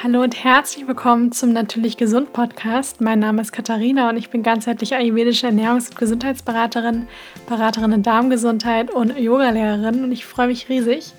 Hallo 0.00 0.22
und 0.22 0.44
herzlich 0.44 0.86
willkommen 0.86 1.32
zum 1.32 1.52
Natürlich 1.52 1.96
Gesund 1.96 2.32
Podcast. 2.32 3.00
Mein 3.00 3.18
Name 3.18 3.42
ist 3.42 3.50
Katharina 3.50 4.10
und 4.10 4.16
ich 4.16 4.30
bin 4.30 4.44
ganzheitlich 4.44 4.94
ayurvedische 4.94 5.48
Ernährungs- 5.48 5.88
und 5.88 5.98
Gesundheitsberaterin, 5.98 7.08
Beraterin 7.48 7.90
in 7.90 8.02
Darmgesundheit 8.04 8.92
und 8.92 9.18
Yogalehrerin 9.18 10.04
und 10.04 10.12
ich 10.12 10.24
freue 10.24 10.46
mich 10.46 10.68
riesig, 10.68 11.14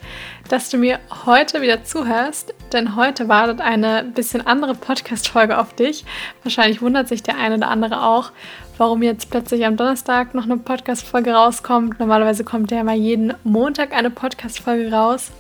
dass 0.47 0.70
du 0.70 0.78
mir 0.78 1.00
heute 1.26 1.62
wieder 1.62 1.84
zuhörst, 1.84 2.54
denn 2.71 2.96
heute 2.96 3.28
wartet 3.28 3.60
eine 3.60 4.05
bisschen 4.15 4.47
andere 4.47 4.76
Podcast-Folge 4.76 5.57
auf 5.57 5.73
dich. 5.73 6.05
Wahrscheinlich 6.43 6.81
wundert 6.81 7.09
sich 7.09 7.21
der 7.21 7.37
eine 7.37 7.55
oder 7.55 7.67
andere 7.67 8.01
auch, 8.01 8.31
warum 8.77 9.03
jetzt 9.03 9.29
plötzlich 9.29 9.65
am 9.65 9.75
Donnerstag 9.75 10.33
noch 10.33 10.46
eine 10.46 10.55
Podcast-Folge 10.55 11.33
rauskommt. 11.33 11.99
Normalerweise 11.99 12.46
kommt 12.46 12.71
ja 12.71 12.79
immer 12.79 12.93
jeden 12.93 13.33
Montag 13.43 13.91
eine 13.91 14.09
Podcast-Folge 14.09 14.89
raus. 14.89 15.33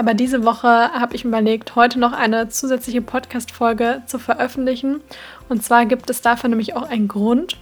Aber 0.00 0.14
diese 0.14 0.46
Woche 0.46 0.66
habe 0.94 1.14
ich 1.14 1.26
überlegt, 1.26 1.76
heute 1.76 1.98
noch 1.98 2.14
eine 2.14 2.48
zusätzliche 2.48 3.02
Podcast-Folge 3.02 4.00
zu 4.06 4.18
veröffentlichen. 4.18 5.02
Und 5.50 5.62
zwar 5.62 5.84
gibt 5.84 6.08
es 6.08 6.22
dafür 6.22 6.48
nämlich 6.48 6.74
auch 6.74 6.88
einen 6.88 7.06
Grund. 7.06 7.58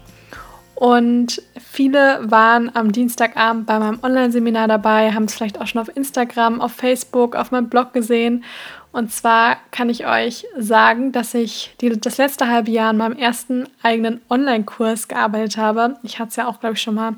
Und 0.76 1.42
viele 1.60 2.30
waren 2.30 2.70
am 2.76 2.92
Dienstagabend 2.92 3.66
bei 3.66 3.80
meinem 3.80 3.98
Online-Seminar 4.04 4.68
dabei, 4.68 5.10
haben 5.10 5.24
es 5.24 5.34
vielleicht 5.34 5.60
auch 5.60 5.66
schon 5.66 5.80
auf 5.80 5.96
Instagram, 5.96 6.60
auf 6.60 6.70
Facebook, 6.70 7.34
auf 7.34 7.50
meinem 7.50 7.68
Blog 7.68 7.92
gesehen. 7.92 8.44
Und 8.92 9.10
zwar 9.12 9.56
kann 9.72 9.90
ich 9.90 10.06
euch 10.06 10.46
sagen, 10.56 11.10
dass 11.10 11.34
ich 11.34 11.74
die, 11.80 11.98
das 11.98 12.18
letzte 12.18 12.46
halbe 12.46 12.70
Jahr 12.70 12.90
an 12.90 12.98
meinem 12.98 13.18
ersten 13.18 13.66
eigenen 13.82 14.20
Online-Kurs 14.30 15.08
gearbeitet 15.08 15.56
habe. 15.56 15.96
Ich 16.04 16.20
hatte 16.20 16.28
es 16.28 16.36
ja 16.36 16.46
auch, 16.46 16.60
glaube 16.60 16.76
ich, 16.76 16.82
schon 16.82 16.94
mal 16.94 17.16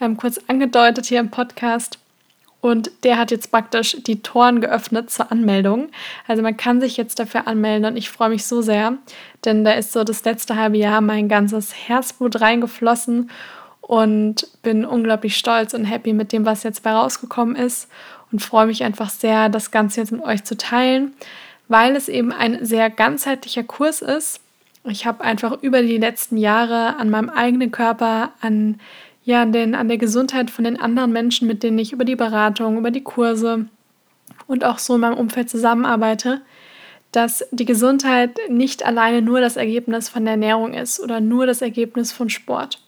ähm, 0.00 0.16
kurz 0.16 0.40
angedeutet 0.48 1.06
hier 1.06 1.20
im 1.20 1.30
Podcast. 1.30 2.00
Und 2.66 2.90
der 3.04 3.16
hat 3.16 3.30
jetzt 3.30 3.52
praktisch 3.52 3.96
die 4.08 4.22
Toren 4.22 4.60
geöffnet 4.60 5.08
zur 5.08 5.30
Anmeldung. 5.30 5.86
Also 6.26 6.42
man 6.42 6.56
kann 6.56 6.80
sich 6.80 6.96
jetzt 6.96 7.20
dafür 7.20 7.46
anmelden 7.46 7.84
und 7.92 7.96
ich 7.96 8.10
freue 8.10 8.30
mich 8.30 8.44
so 8.44 8.60
sehr, 8.60 8.94
denn 9.44 9.64
da 9.64 9.70
ist 9.70 9.92
so 9.92 10.02
das 10.02 10.24
letzte 10.24 10.56
halbe 10.56 10.76
Jahr 10.76 11.00
mein 11.00 11.28
ganzes 11.28 11.72
Herzblut 11.88 12.40
reingeflossen 12.40 13.30
und 13.82 14.48
bin 14.64 14.84
unglaublich 14.84 15.36
stolz 15.36 15.74
und 15.74 15.84
happy 15.84 16.12
mit 16.12 16.32
dem, 16.32 16.44
was 16.44 16.64
jetzt 16.64 16.82
bei 16.82 16.90
rausgekommen 16.90 17.54
ist 17.54 17.88
und 18.32 18.42
freue 18.42 18.66
mich 18.66 18.82
einfach 18.82 19.10
sehr, 19.10 19.48
das 19.48 19.70
Ganze 19.70 20.00
jetzt 20.00 20.10
mit 20.10 20.24
euch 20.24 20.42
zu 20.42 20.56
teilen, 20.56 21.14
weil 21.68 21.94
es 21.94 22.08
eben 22.08 22.32
ein 22.32 22.66
sehr 22.66 22.90
ganzheitlicher 22.90 23.62
Kurs 23.62 24.02
ist. 24.02 24.40
Ich 24.82 25.06
habe 25.06 25.22
einfach 25.22 25.62
über 25.62 25.82
die 25.82 25.98
letzten 25.98 26.36
Jahre 26.36 26.96
an 26.96 27.10
meinem 27.10 27.28
eigenen 27.28 27.70
Körper, 27.70 28.32
an 28.40 28.80
ja, 29.26 29.44
denn 29.44 29.74
an 29.74 29.88
der 29.88 29.98
Gesundheit 29.98 30.50
von 30.52 30.64
den 30.64 30.80
anderen 30.80 31.12
Menschen, 31.12 31.48
mit 31.48 31.64
denen 31.64 31.80
ich 31.80 31.92
über 31.92 32.04
die 32.04 32.14
Beratung, 32.14 32.78
über 32.78 32.92
die 32.92 33.02
Kurse 33.02 33.66
und 34.46 34.62
auch 34.64 34.78
so 34.78 34.94
in 34.94 35.00
meinem 35.00 35.18
Umfeld 35.18 35.50
zusammenarbeite, 35.50 36.42
dass 37.10 37.44
die 37.50 37.64
Gesundheit 37.64 38.38
nicht 38.48 38.86
alleine 38.86 39.22
nur 39.22 39.40
das 39.40 39.56
Ergebnis 39.56 40.08
von 40.08 40.24
der 40.24 40.34
Ernährung 40.34 40.74
ist 40.74 41.00
oder 41.00 41.20
nur 41.20 41.44
das 41.44 41.60
Ergebnis 41.60 42.12
von 42.12 42.30
Sport, 42.30 42.80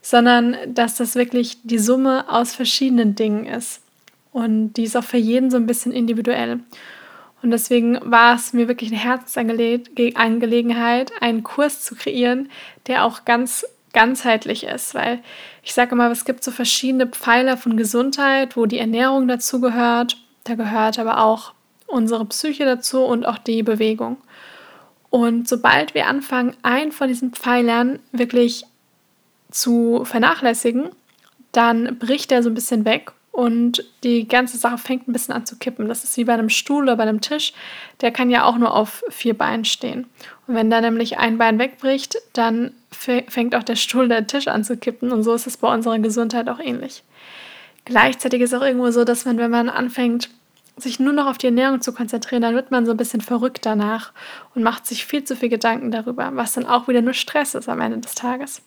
sondern 0.00 0.56
dass 0.68 0.94
das 0.94 1.16
wirklich 1.16 1.58
die 1.64 1.80
Summe 1.80 2.26
aus 2.28 2.54
verschiedenen 2.54 3.16
Dingen 3.16 3.44
ist. 3.44 3.82
Und 4.30 4.74
die 4.74 4.84
ist 4.84 4.96
auch 4.96 5.02
für 5.02 5.18
jeden 5.18 5.50
so 5.50 5.56
ein 5.56 5.66
bisschen 5.66 5.90
individuell. 5.90 6.60
Und 7.42 7.50
deswegen 7.50 7.98
war 8.04 8.36
es 8.36 8.52
mir 8.52 8.68
wirklich 8.68 8.92
eine 8.92 9.00
Herzensangelegenheit, 9.00 11.10
einen 11.20 11.42
Kurs 11.42 11.82
zu 11.82 11.96
kreieren, 11.96 12.50
der 12.86 13.04
auch 13.04 13.24
ganz 13.24 13.66
ganzheitlich 13.92 14.64
ist, 14.64 14.94
weil 14.94 15.20
ich 15.62 15.74
sage 15.74 15.92
immer, 15.92 16.10
es 16.10 16.24
gibt 16.24 16.42
so 16.42 16.50
verschiedene 16.50 17.06
Pfeiler 17.06 17.56
von 17.56 17.76
Gesundheit, 17.76 18.56
wo 18.56 18.66
die 18.66 18.78
Ernährung 18.78 19.28
dazu 19.28 19.60
gehört. 19.60 20.16
Da 20.44 20.54
gehört 20.54 20.98
aber 20.98 21.22
auch 21.22 21.52
unsere 21.86 22.24
Psyche 22.24 22.64
dazu 22.64 23.02
und 23.02 23.26
auch 23.26 23.38
die 23.38 23.62
Bewegung. 23.62 24.16
Und 25.10 25.46
sobald 25.46 25.94
wir 25.94 26.06
anfangen, 26.06 26.56
einen 26.62 26.90
von 26.90 27.08
diesen 27.08 27.32
Pfeilern 27.32 27.98
wirklich 28.12 28.64
zu 29.50 30.04
vernachlässigen, 30.04 30.88
dann 31.52 31.98
bricht 31.98 32.32
er 32.32 32.42
so 32.42 32.48
ein 32.48 32.54
bisschen 32.54 32.86
weg 32.86 33.12
und 33.30 33.84
die 34.04 34.28
ganze 34.28 34.58
Sache 34.58 34.78
fängt 34.78 35.08
ein 35.08 35.12
bisschen 35.12 35.34
an 35.34 35.46
zu 35.46 35.56
kippen. 35.56 35.88
Das 35.88 36.04
ist 36.04 36.16
wie 36.18 36.24
bei 36.24 36.34
einem 36.34 36.50
Stuhl 36.50 36.84
oder 36.84 36.96
bei 36.96 37.04
einem 37.04 37.22
Tisch. 37.22 37.54
Der 38.02 38.10
kann 38.10 38.30
ja 38.30 38.44
auch 38.44 38.58
nur 38.58 38.74
auf 38.74 39.02
vier 39.08 39.36
Beinen 39.36 39.64
stehen. 39.64 40.06
Und 40.46 40.54
wenn 40.54 40.70
da 40.70 40.80
nämlich 40.80 41.18
ein 41.18 41.38
Bein 41.38 41.58
wegbricht, 41.58 42.16
dann 42.32 42.72
fängt 42.90 43.54
auch 43.54 43.62
der 43.62 43.76
Stuhl, 43.76 44.08
der 44.08 44.26
Tisch 44.26 44.48
an 44.48 44.64
zu 44.64 44.76
kippen. 44.76 45.12
Und 45.12 45.22
so 45.22 45.34
ist 45.34 45.46
es 45.46 45.56
bei 45.56 45.72
unserer 45.72 45.98
Gesundheit 45.98 46.48
auch 46.48 46.58
ähnlich. 46.58 47.02
Gleichzeitig 47.84 48.40
ist 48.40 48.52
es 48.52 48.58
auch 48.58 48.64
irgendwo 48.64 48.90
so, 48.90 49.04
dass 49.04 49.24
man, 49.24 49.38
wenn 49.38 49.50
man 49.50 49.68
anfängt, 49.68 50.30
sich 50.76 50.98
nur 50.98 51.12
noch 51.12 51.26
auf 51.26 51.38
die 51.38 51.46
Ernährung 51.46 51.80
zu 51.80 51.92
konzentrieren, 51.92 52.42
dann 52.42 52.54
wird 52.54 52.70
man 52.70 52.86
so 52.86 52.92
ein 52.92 52.96
bisschen 52.96 53.20
verrückt 53.20 53.66
danach 53.66 54.12
und 54.54 54.62
macht 54.62 54.86
sich 54.86 55.04
viel 55.04 55.24
zu 55.24 55.36
viel 55.36 55.48
Gedanken 55.48 55.90
darüber, 55.90 56.30
was 56.34 56.54
dann 56.54 56.66
auch 56.66 56.88
wieder 56.88 57.02
nur 57.02 57.12
Stress 57.12 57.54
ist 57.54 57.68
am 57.68 57.80
Ende 57.80 57.98
des 57.98 58.14
Tages. 58.14 58.62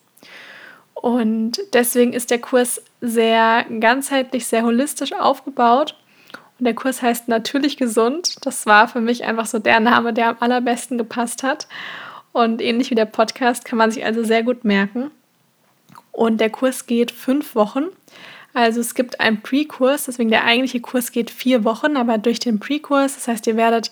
Und 0.93 1.59
deswegen 1.73 2.13
ist 2.13 2.31
der 2.31 2.39
Kurs 2.39 2.81
sehr 3.01 3.65
ganzheitlich, 3.79 4.47
sehr 4.47 4.63
holistisch 4.63 5.13
aufgebaut. 5.13 5.95
Und 6.59 6.65
der 6.65 6.75
Kurs 6.75 7.01
heißt 7.01 7.27
Natürlich 7.27 7.77
gesund. 7.77 8.45
Das 8.45 8.65
war 8.65 8.87
für 8.87 9.01
mich 9.01 9.23
einfach 9.25 9.45
so 9.45 9.59
der 9.59 9.79
Name, 9.79 10.13
der 10.13 10.29
am 10.29 10.37
allerbesten 10.39 10.97
gepasst 10.97 11.43
hat. 11.43 11.67
Und 12.31 12.61
ähnlich 12.61 12.91
wie 12.91 12.95
der 12.95 13.05
Podcast 13.05 13.65
kann 13.65 13.77
man 13.77 13.91
sich 13.91 14.05
also 14.05 14.23
sehr 14.23 14.43
gut 14.43 14.65
merken. 14.65 15.11
Und 16.11 16.39
der 16.39 16.49
Kurs 16.49 16.85
geht 16.85 17.11
fünf 17.11 17.55
Wochen. 17.55 17.85
Also 18.53 18.79
es 18.79 18.95
gibt 18.95 19.19
einen 19.19 19.41
Pre-Kurs, 19.41 20.05
deswegen 20.05 20.29
der 20.29 20.45
eigentliche 20.45 20.79
Kurs 20.79 21.11
geht 21.11 21.29
vier 21.29 21.65
Wochen, 21.65 21.97
aber 21.97 22.17
durch 22.17 22.39
den 22.39 22.57
Pre-Kurs, 22.57 23.15
das 23.15 23.27
heißt, 23.27 23.47
ihr 23.47 23.57
werdet 23.57 23.91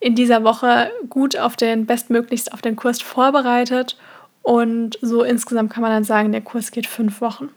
in 0.00 0.14
dieser 0.14 0.44
Woche 0.44 0.90
gut 1.10 1.36
auf 1.36 1.56
den, 1.56 1.84
bestmöglichst 1.84 2.54
auf 2.54 2.62
den 2.62 2.74
Kurs 2.74 3.02
vorbereitet. 3.02 3.98
Und 4.42 4.98
so 5.02 5.22
insgesamt 5.24 5.70
kann 5.70 5.82
man 5.82 5.92
dann 5.92 6.04
sagen, 6.04 6.32
der 6.32 6.40
Kurs 6.40 6.70
geht 6.70 6.86
fünf 6.86 7.20
Wochen. 7.20 7.50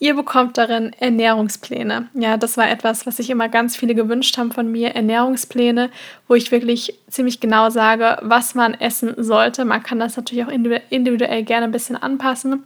Ihr 0.00 0.14
bekommt 0.14 0.56
darin 0.58 0.92
Ernährungspläne. 1.00 2.08
Ja, 2.14 2.36
das 2.36 2.56
war 2.56 2.70
etwas, 2.70 3.04
was 3.04 3.16
sich 3.16 3.30
immer 3.30 3.48
ganz 3.48 3.76
viele 3.76 3.96
gewünscht 3.96 4.38
haben 4.38 4.52
von 4.52 4.70
mir. 4.70 4.94
Ernährungspläne, 4.94 5.90
wo 6.28 6.34
ich 6.34 6.52
wirklich 6.52 6.98
ziemlich 7.08 7.40
genau 7.40 7.70
sage, 7.70 8.16
was 8.22 8.54
man 8.54 8.74
essen 8.74 9.14
sollte. 9.16 9.64
Man 9.64 9.82
kann 9.82 9.98
das 9.98 10.16
natürlich 10.16 10.44
auch 10.44 10.52
individuell 10.90 11.42
gerne 11.42 11.64
ein 11.64 11.72
bisschen 11.72 11.96
anpassen. 11.96 12.64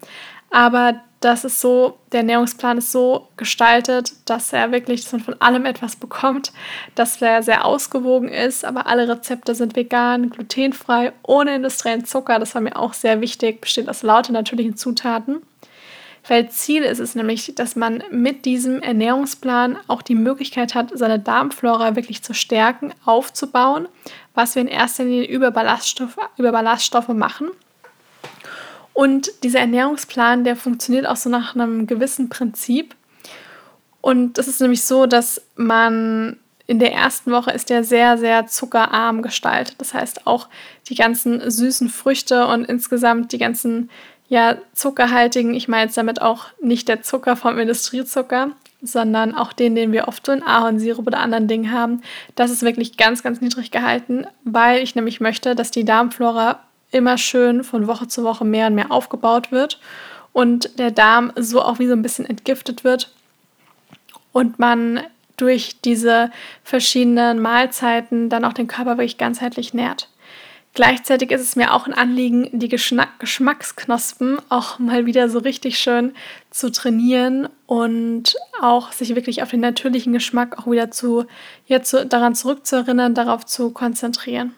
Aber 0.51 1.01
das 1.21 1.45
ist 1.45 1.61
so, 1.61 1.99
der 2.11 2.21
Ernährungsplan 2.21 2.79
ist 2.79 2.93
so 2.93 3.29
gestaltet, 3.37 4.13
dass 4.27 4.53
er 4.53 4.73
wirklich, 4.73 5.03
dass 5.03 5.13
man 5.13 5.23
von 5.23 5.41
allem 5.41 5.65
etwas 5.65 5.97
bekommt, 5.97 6.53
dass 6.97 7.23
er 7.23 7.43
sehr 7.43 7.65
ausgewogen 7.65 8.29
ist, 8.29 8.65
aber 8.65 8.87
alle 8.87 9.09
Rezepte 9.09 9.55
sind 9.55 9.77
vegan, 9.77 10.31
glutenfrei, 10.31 11.13
ohne 11.23 11.55
industriellen 11.55 12.05
Zucker. 12.05 12.39
Das 12.39 12.55
war 12.55 12.61
mir 12.61 12.77
auch 12.77 12.93
sehr 12.93 13.21
wichtig, 13.21 13.61
besteht 13.61 13.89
aus 13.89 14.03
lauter 14.03 14.33
natürlichen 14.33 14.77
Zutaten. 14.77 15.43
Weil 16.29 16.51
Ziel 16.51 16.83
ist 16.83 17.01
es 17.01 17.15
nämlich, 17.15 17.55
dass 17.57 17.75
man 17.75 18.03
mit 18.11 18.45
diesem 18.45 18.81
Ernährungsplan 18.81 19.77
auch 19.89 20.03
die 20.03 20.15
Möglichkeit 20.15 20.75
hat, 20.75 20.91
seine 20.95 21.19
Darmflora 21.19 21.97
wirklich 21.97 22.23
zu 22.23 22.33
stärken, 22.33 22.95
aufzubauen, 23.05 23.89
was 24.35 24.55
wir 24.55 24.63
in 24.63 24.69
erster 24.69 25.05
Linie 25.05 25.27
über 25.27 25.51
Ballaststoffe, 25.51 26.19
über 26.37 26.53
Ballaststoffe 26.53 27.09
machen. 27.09 27.49
Und 28.93 29.31
dieser 29.43 29.61
Ernährungsplan, 29.61 30.45
der 30.45 30.55
funktioniert 30.55 31.07
auch 31.07 31.17
so 31.17 31.29
nach 31.29 31.55
einem 31.55 31.87
gewissen 31.87 32.29
Prinzip. 32.29 32.95
Und 34.01 34.39
es 34.39 34.49
ist 34.49 34.61
nämlich 34.61 34.85
so, 34.85 35.07
dass 35.07 35.43
man 35.57 36.39
in 36.67 36.79
der 36.79 36.93
ersten 36.93 37.33
Woche 37.33 37.51
ist 37.51 37.71
der 37.71 37.85
sehr, 37.85 38.17
sehr 38.17 38.47
zuckerarm 38.47 39.23
gestaltet. 39.23 39.77
Das 39.79 39.95
heißt 39.95 40.27
auch 40.27 40.49
die 40.89 40.95
ganzen 40.95 41.51
süßen 41.51 41.89
Früchte 41.89 42.47
und 42.47 42.65
insgesamt 42.65 43.33
die 43.33 43.39
ganzen 43.39 43.91
ja, 44.29 44.57
zuckerhaltigen, 44.73 45.55
ich 45.55 45.69
meine 45.69 45.85
jetzt 45.85 45.97
damit 45.97 46.23
auch 46.23 46.47
nicht 46.61 46.89
der 46.89 47.03
Zucker 47.03 47.37
vom 47.37 47.59
Industriezucker, 47.59 48.53
sondern 48.83 49.35
auch 49.35 49.53
den, 49.53 49.75
den 49.75 49.93
wir 49.93 50.09
oft 50.09 50.27
so 50.27 50.33
in 50.33 50.43
Ahornsirup 50.43 51.07
oder 51.07 51.21
anderen 51.21 51.49
Dingen 51.49 51.71
haben. 51.71 52.03
Das 52.35 52.51
ist 52.51 52.63
wirklich 52.63 52.97
ganz, 52.97 53.23
ganz 53.23 53.41
niedrig 53.41 53.71
gehalten, 53.71 54.27
weil 54.45 54.83
ich 54.83 54.95
nämlich 54.95 55.21
möchte, 55.21 55.55
dass 55.55 55.71
die 55.71 55.85
Darmflora 55.85 56.61
immer 56.91 57.17
schön 57.19 57.65
von 57.65 57.87
Woche 57.87 58.09
zu 58.09 58.25
Woche 58.25 58.45
mehr 58.45 58.67
und 58.67 58.75
mehr 58.75 58.91
aufgebaut 58.91 59.53
wird 59.53 59.81
und 60.33 60.79
der 60.79 60.91
Darm 60.91 61.33
so 61.37 61.63
auch 61.63 61.79
wie 61.79 61.87
so 61.87 61.93
ein 61.93 62.03
bisschen 62.03 62.27
entgiftet 62.27 62.85
wird 62.85 63.11
und 64.33 64.59
man 64.59 65.01
durch 65.37 65.81
diese 65.81 66.31
verschiedenen 66.63 67.41
Mahlzeiten 67.41 68.29
dann 68.29 68.45
auch 68.45 68.53
den 68.53 68.67
Körper 68.67 68.93
wirklich 68.99 69.19
ganzheitlich 69.19 69.75
nährt. 69.75 70.09
Gleichzeitig 70.75 71.31
ist 71.31 71.43
es 71.43 71.55
mir 71.55 71.75
auch 71.75 71.87
ein 71.87 71.93
Anliegen, 71.93 72.49
die 72.53 72.69
Geschmack 72.69 73.19
Geschmacksknospen 73.19 74.39
auch 74.49 74.79
mal 74.79 75.05
wieder 75.05 75.29
so 75.29 75.39
richtig 75.39 75.79
schön 75.79 76.15
zu 76.51 76.73
trainieren 76.73 77.49
und 77.67 78.37
auch 78.63 78.91
sich 78.93 79.15
wirklich 79.15 79.43
auf 79.43 79.51
den 79.51 79.61
natürlichen 79.61 80.15
Geschmack 80.15 80.59
auch 80.59 80.71
wieder 80.71 80.91
zu, 80.91 81.27
ja, 81.67 81.83
zu, 81.83 82.07
daran 82.07 82.35
zurückzuerinnern, 82.35 83.15
darauf 83.15 83.45
zu 83.45 83.71
konzentrieren. 83.71 84.55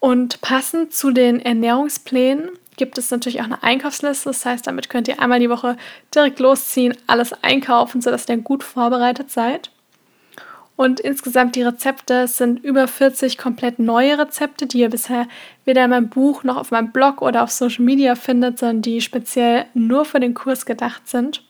Und 0.00 0.42
passend 0.42 0.92
zu 0.92 1.12
den 1.12 1.40
Ernährungsplänen 1.40 2.50
gibt 2.76 2.98
es 2.98 3.10
natürlich 3.10 3.40
auch 3.40 3.46
eine 3.46 3.62
Einkaufsliste. 3.62 4.28
Das 4.28 4.44
heißt, 4.44 4.66
damit 4.66 4.90
könnt 4.90 5.08
ihr 5.08 5.20
einmal 5.20 5.40
die 5.40 5.50
Woche 5.50 5.78
direkt 6.14 6.40
losziehen, 6.40 6.94
alles 7.06 7.32
einkaufen, 7.42 8.02
sodass 8.02 8.28
ihr 8.28 8.36
gut 8.36 8.62
vorbereitet 8.62 9.30
seid. 9.30 9.70
Und 10.78 11.00
insgesamt 11.00 11.56
die 11.56 11.62
Rezepte 11.62 12.28
sind 12.28 12.62
über 12.62 12.86
40 12.86 13.36
komplett 13.36 13.80
neue 13.80 14.16
Rezepte, 14.16 14.68
die 14.68 14.78
ihr 14.78 14.90
bisher 14.90 15.26
weder 15.64 15.82
in 15.82 15.90
meinem 15.90 16.08
Buch 16.08 16.44
noch 16.44 16.56
auf 16.56 16.70
meinem 16.70 16.92
Blog 16.92 17.20
oder 17.20 17.42
auf 17.42 17.50
Social 17.50 17.84
Media 17.84 18.14
findet, 18.14 18.60
sondern 18.60 18.82
die 18.82 19.00
speziell 19.00 19.66
nur 19.74 20.04
für 20.04 20.20
den 20.20 20.34
Kurs 20.34 20.66
gedacht 20.66 21.08
sind. 21.08 21.42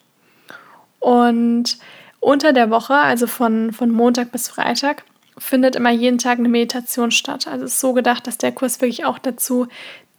Und 0.98 1.76
unter 2.20 2.54
der 2.54 2.70
Woche, 2.70 2.94
also 2.94 3.26
von, 3.26 3.70
von 3.74 3.90
Montag 3.90 4.32
bis 4.32 4.48
Freitag, 4.48 5.04
findet 5.36 5.76
immer 5.76 5.90
jeden 5.90 6.16
Tag 6.16 6.38
eine 6.38 6.48
Meditation 6.48 7.10
statt. 7.10 7.46
Also 7.46 7.66
es 7.66 7.74
ist 7.74 7.80
so 7.80 7.92
gedacht, 7.92 8.26
dass 8.26 8.38
der 8.38 8.52
Kurs 8.52 8.80
wirklich 8.80 9.04
auch 9.04 9.18
dazu 9.18 9.66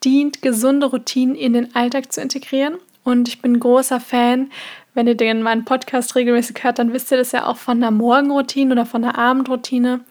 dient, 0.04 0.44
gesunde 0.44 0.86
Routinen 0.86 1.34
in 1.34 1.54
den 1.54 1.74
Alltag 1.74 2.14
zu 2.14 2.22
integrieren. 2.22 2.76
Und 3.04 3.28
ich 3.28 3.42
bin 3.42 3.60
großer 3.60 4.00
Fan 4.00 4.52
wenn 4.94 5.08
ihr 5.08 5.16
den 5.16 5.44
meinen 5.44 5.66
Podcast 5.66 6.16
regelmäßig 6.16 6.64
hört, 6.64 6.80
dann 6.80 6.94
wisst 6.94 7.12
ihr 7.12 7.18
das 7.18 7.32
ja 7.32 7.46
auch 7.46 7.58
von 7.58 7.80
der 7.80 7.92
Morgenroutine 7.92 8.72
oder 8.72 8.86
von 8.86 9.02
der 9.02 9.18
Abendroutine. 9.18 10.02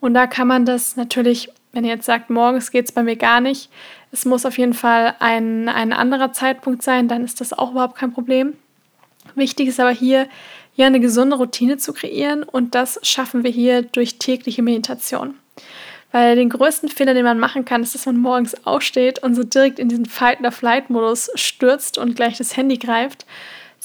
Und 0.00 0.14
da 0.14 0.26
kann 0.26 0.46
man 0.46 0.64
das 0.64 0.96
natürlich, 0.96 1.50
wenn 1.72 1.84
ihr 1.84 1.94
jetzt 1.94 2.06
sagt, 2.06 2.30
morgens 2.30 2.70
geht 2.70 2.84
es 2.84 2.92
bei 2.92 3.02
mir 3.02 3.16
gar 3.16 3.40
nicht, 3.40 3.70
es 4.12 4.24
muss 4.24 4.46
auf 4.46 4.58
jeden 4.58 4.74
Fall 4.74 5.14
ein, 5.18 5.68
ein 5.68 5.92
anderer 5.92 6.32
Zeitpunkt 6.32 6.82
sein, 6.82 7.08
dann 7.08 7.24
ist 7.24 7.40
das 7.40 7.52
auch 7.52 7.72
überhaupt 7.72 7.96
kein 7.96 8.12
Problem. 8.12 8.54
Wichtig 9.34 9.68
ist 9.68 9.80
aber 9.80 9.90
hier, 9.90 10.28
ja 10.76 10.86
eine 10.86 11.00
gesunde 11.00 11.36
Routine 11.36 11.78
zu 11.78 11.92
kreieren 11.92 12.42
und 12.42 12.74
das 12.74 13.00
schaffen 13.02 13.42
wir 13.42 13.50
hier 13.50 13.82
durch 13.82 14.18
tägliche 14.18 14.62
Meditation. 14.62 15.34
Weil 16.12 16.36
den 16.36 16.50
größten 16.50 16.88
Fehler, 16.88 17.14
den 17.14 17.24
man 17.24 17.38
machen 17.38 17.64
kann, 17.64 17.82
ist, 17.82 17.94
dass 17.94 18.06
man 18.06 18.16
morgens 18.16 18.66
aufsteht 18.66 19.22
und 19.22 19.34
so 19.34 19.42
direkt 19.42 19.78
in 19.78 19.88
diesen 19.88 20.06
Fight-or-Flight-Modus 20.06 21.30
stürzt 21.34 21.98
und 21.98 22.14
gleich 22.14 22.38
das 22.38 22.56
Handy 22.56 22.78
greift 22.78 23.26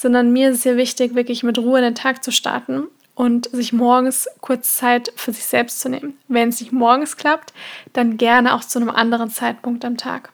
sondern 0.02 0.32
mir 0.32 0.50
ist 0.50 0.56
es 0.56 0.62
sehr 0.64 0.76
wichtig, 0.76 1.14
wirklich 1.14 1.44
mit 1.44 1.58
Ruhe 1.58 1.78
in 1.78 1.84
den 1.84 1.94
Tag 1.94 2.24
zu 2.24 2.32
starten 2.32 2.88
und 3.14 3.48
sich 3.52 3.72
morgens 3.72 4.28
kurz 4.40 4.76
Zeit 4.76 5.12
für 5.16 5.32
sich 5.32 5.44
selbst 5.44 5.80
zu 5.80 5.88
nehmen. 5.88 6.18
Wenn 6.28 6.48
es 6.48 6.60
nicht 6.60 6.72
morgens 6.72 7.16
klappt, 7.16 7.52
dann 7.92 8.16
gerne 8.16 8.54
auch 8.54 8.64
zu 8.64 8.80
einem 8.80 8.90
anderen 8.90 9.30
Zeitpunkt 9.30 9.84
am 9.84 9.96
Tag. 9.96 10.30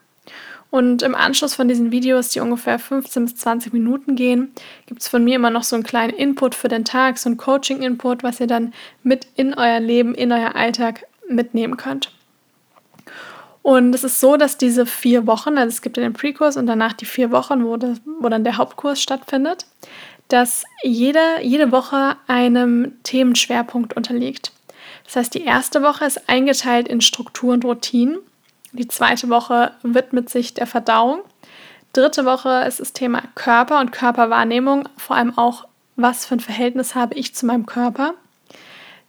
Und 0.70 1.03
im 1.03 1.15
Anschluss 1.15 1.55
von 1.55 1.69
diesen 1.69 1.93
Videos, 1.93 2.31
die 2.31 2.41
ungefähr 2.41 2.79
15 2.79 3.25
bis 3.25 3.37
20 3.37 3.73
Minuten 3.73 4.17
gehen, 4.17 4.53
gibt 4.87 5.03
es 5.03 5.09
von 5.09 5.23
mir 5.23 5.37
immer 5.37 5.50
noch 5.50 5.62
so 5.65 5.76
einen 5.76 5.85
kleinen 5.85 6.12
Input 6.12 6.55
für 6.55 6.69
den 6.69 6.85
Tag, 6.85 7.19
so 7.19 7.29
einen 7.29 7.38
Coaching-Input, 7.38 8.23
was 8.23 8.41
ihr 8.41 8.47
dann 8.47 8.73
mit 9.03 9.26
in 9.37 9.55
euer 9.55 9.81
Leben, 9.81 10.15
in 10.15 10.32
euer 10.32 10.55
Alltag 10.55 11.05
mitnehmen 11.29 11.76
könnt. 11.76 12.12
Und 13.69 13.94
es 13.94 14.03
ist 14.03 14.19
so, 14.19 14.38
dass 14.38 14.56
diese 14.56 14.87
vier 14.87 15.26
Wochen, 15.26 15.59
also 15.59 15.69
es 15.69 15.82
gibt 15.82 15.99
ja 15.99 16.03
den 16.03 16.15
Pre-Kurs 16.15 16.56
und 16.56 16.67
danach 16.67 16.94
die 16.94 17.05
vier 17.05 17.31
Wochen, 17.31 17.67
wo, 17.67 17.76
das, 17.76 18.00
wo 18.19 18.31
dann 18.31 18.43
der 18.43 18.56
Hauptkurs 18.56 18.99
stattfindet, 18.99 19.67
dass 20.29 20.65
jede, 20.82 21.43
jede 21.43 21.70
Woche 21.70 22.17
einem 22.29 22.94
Themenschwerpunkt 23.03 23.94
unterliegt. 23.94 24.53
Das 25.05 25.17
heißt, 25.17 25.35
die 25.35 25.44
erste 25.44 25.82
Woche 25.82 26.06
ist 26.06 26.31
eingeteilt 26.31 26.88
in 26.88 27.03
Struktur 27.03 27.53
und 27.53 27.67
Routinen. 27.67 28.17
Die 28.73 28.88
zweite 28.88 29.29
Woche 29.29 29.73
widmet 29.82 30.31
sich 30.31 30.55
der 30.55 30.67
Verdauung. 30.67 31.20
Dritte 31.93 32.25
Woche 32.25 32.65
ist 32.67 32.81
das 32.81 32.94
Thema 32.94 33.23
Körper 33.35 33.81
und 33.81 33.93
Körperwahrnehmung, 33.93 34.88
vor 34.97 35.17
allem 35.17 35.37
auch, 35.37 35.67
was 35.94 36.25
für 36.25 36.37
ein 36.37 36.41
Verhältnis 36.41 36.94
habe 36.94 37.17
ich 37.17 37.35
zu 37.35 37.44
meinem 37.44 37.67
Körper. 37.67 38.15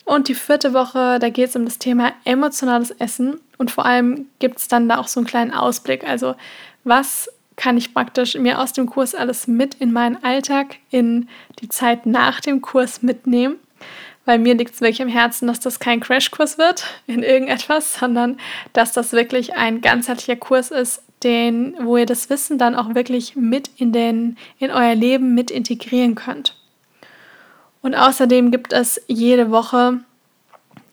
Und 0.04 0.28
die 0.28 0.36
vierte 0.36 0.74
Woche, 0.74 1.18
da 1.20 1.30
geht 1.30 1.48
es 1.48 1.56
um 1.56 1.64
das 1.64 1.80
Thema 1.80 2.12
emotionales 2.26 2.92
Essen 2.92 3.40
und 3.60 3.70
vor 3.70 3.86
allem 3.86 4.26
gibt 4.40 4.58
es 4.58 4.68
dann 4.68 4.90
da 4.90 4.98
auch 4.98 5.08
so 5.08 5.20
einen 5.20 5.28
kleinen 5.28 5.52
Ausblick. 5.52 6.08
Also 6.08 6.34
was 6.84 7.30
kann 7.60 7.78
ich 7.78 7.94
praktisch 7.94 8.36
mir 8.36 8.60
aus 8.60 8.72
dem 8.72 8.88
Kurs 8.88 9.14
alles 9.14 9.46
mit 9.46 9.76
in 9.76 9.92
meinen 9.92 10.24
Alltag, 10.24 10.78
in 10.92 11.28
die 11.60 11.68
Zeit 11.68 12.06
nach 12.06 12.40
dem 12.40 12.62
Kurs 12.62 13.04
mitnehmen. 13.04 13.58
Weil 14.24 14.40
mir 14.40 14.54
liegt 14.54 14.76
es 14.76 14.82
wirklich 14.82 15.02
am 15.02 15.10
Herzen, 15.10 15.48
dass 15.48 15.60
das 15.60 15.80
kein 15.80 16.00
Crashkurs 16.00 16.58
wird 16.58 16.86
in 17.06 17.22
irgendetwas, 17.22 17.96
sondern 18.00 18.38
dass 18.72 18.94
das 18.94 19.12
wirklich 19.12 19.56
ein 19.56 19.82
ganzheitlicher 19.82 20.38
Kurs 20.38 20.72
ist, 20.72 21.04
den, 21.24 21.76
wo 21.82 21.98
ihr 21.98 22.06
das 22.06 22.30
Wissen 22.30 22.58
dann 22.58 22.76
auch 22.76 22.96
wirklich 22.96 23.36
mit 23.36 23.70
in, 23.76 23.92
den, 23.92 24.38
in 24.58 24.72
euer 24.72 24.96
Leben 24.96 25.36
mit 25.36 25.52
integrieren 25.52 26.16
könnt. 26.16 26.56
Und 27.82 27.94
außerdem 27.94 28.52
gibt 28.52 28.72
es 28.72 29.02
jede 29.08 29.52
Woche, 29.52 30.00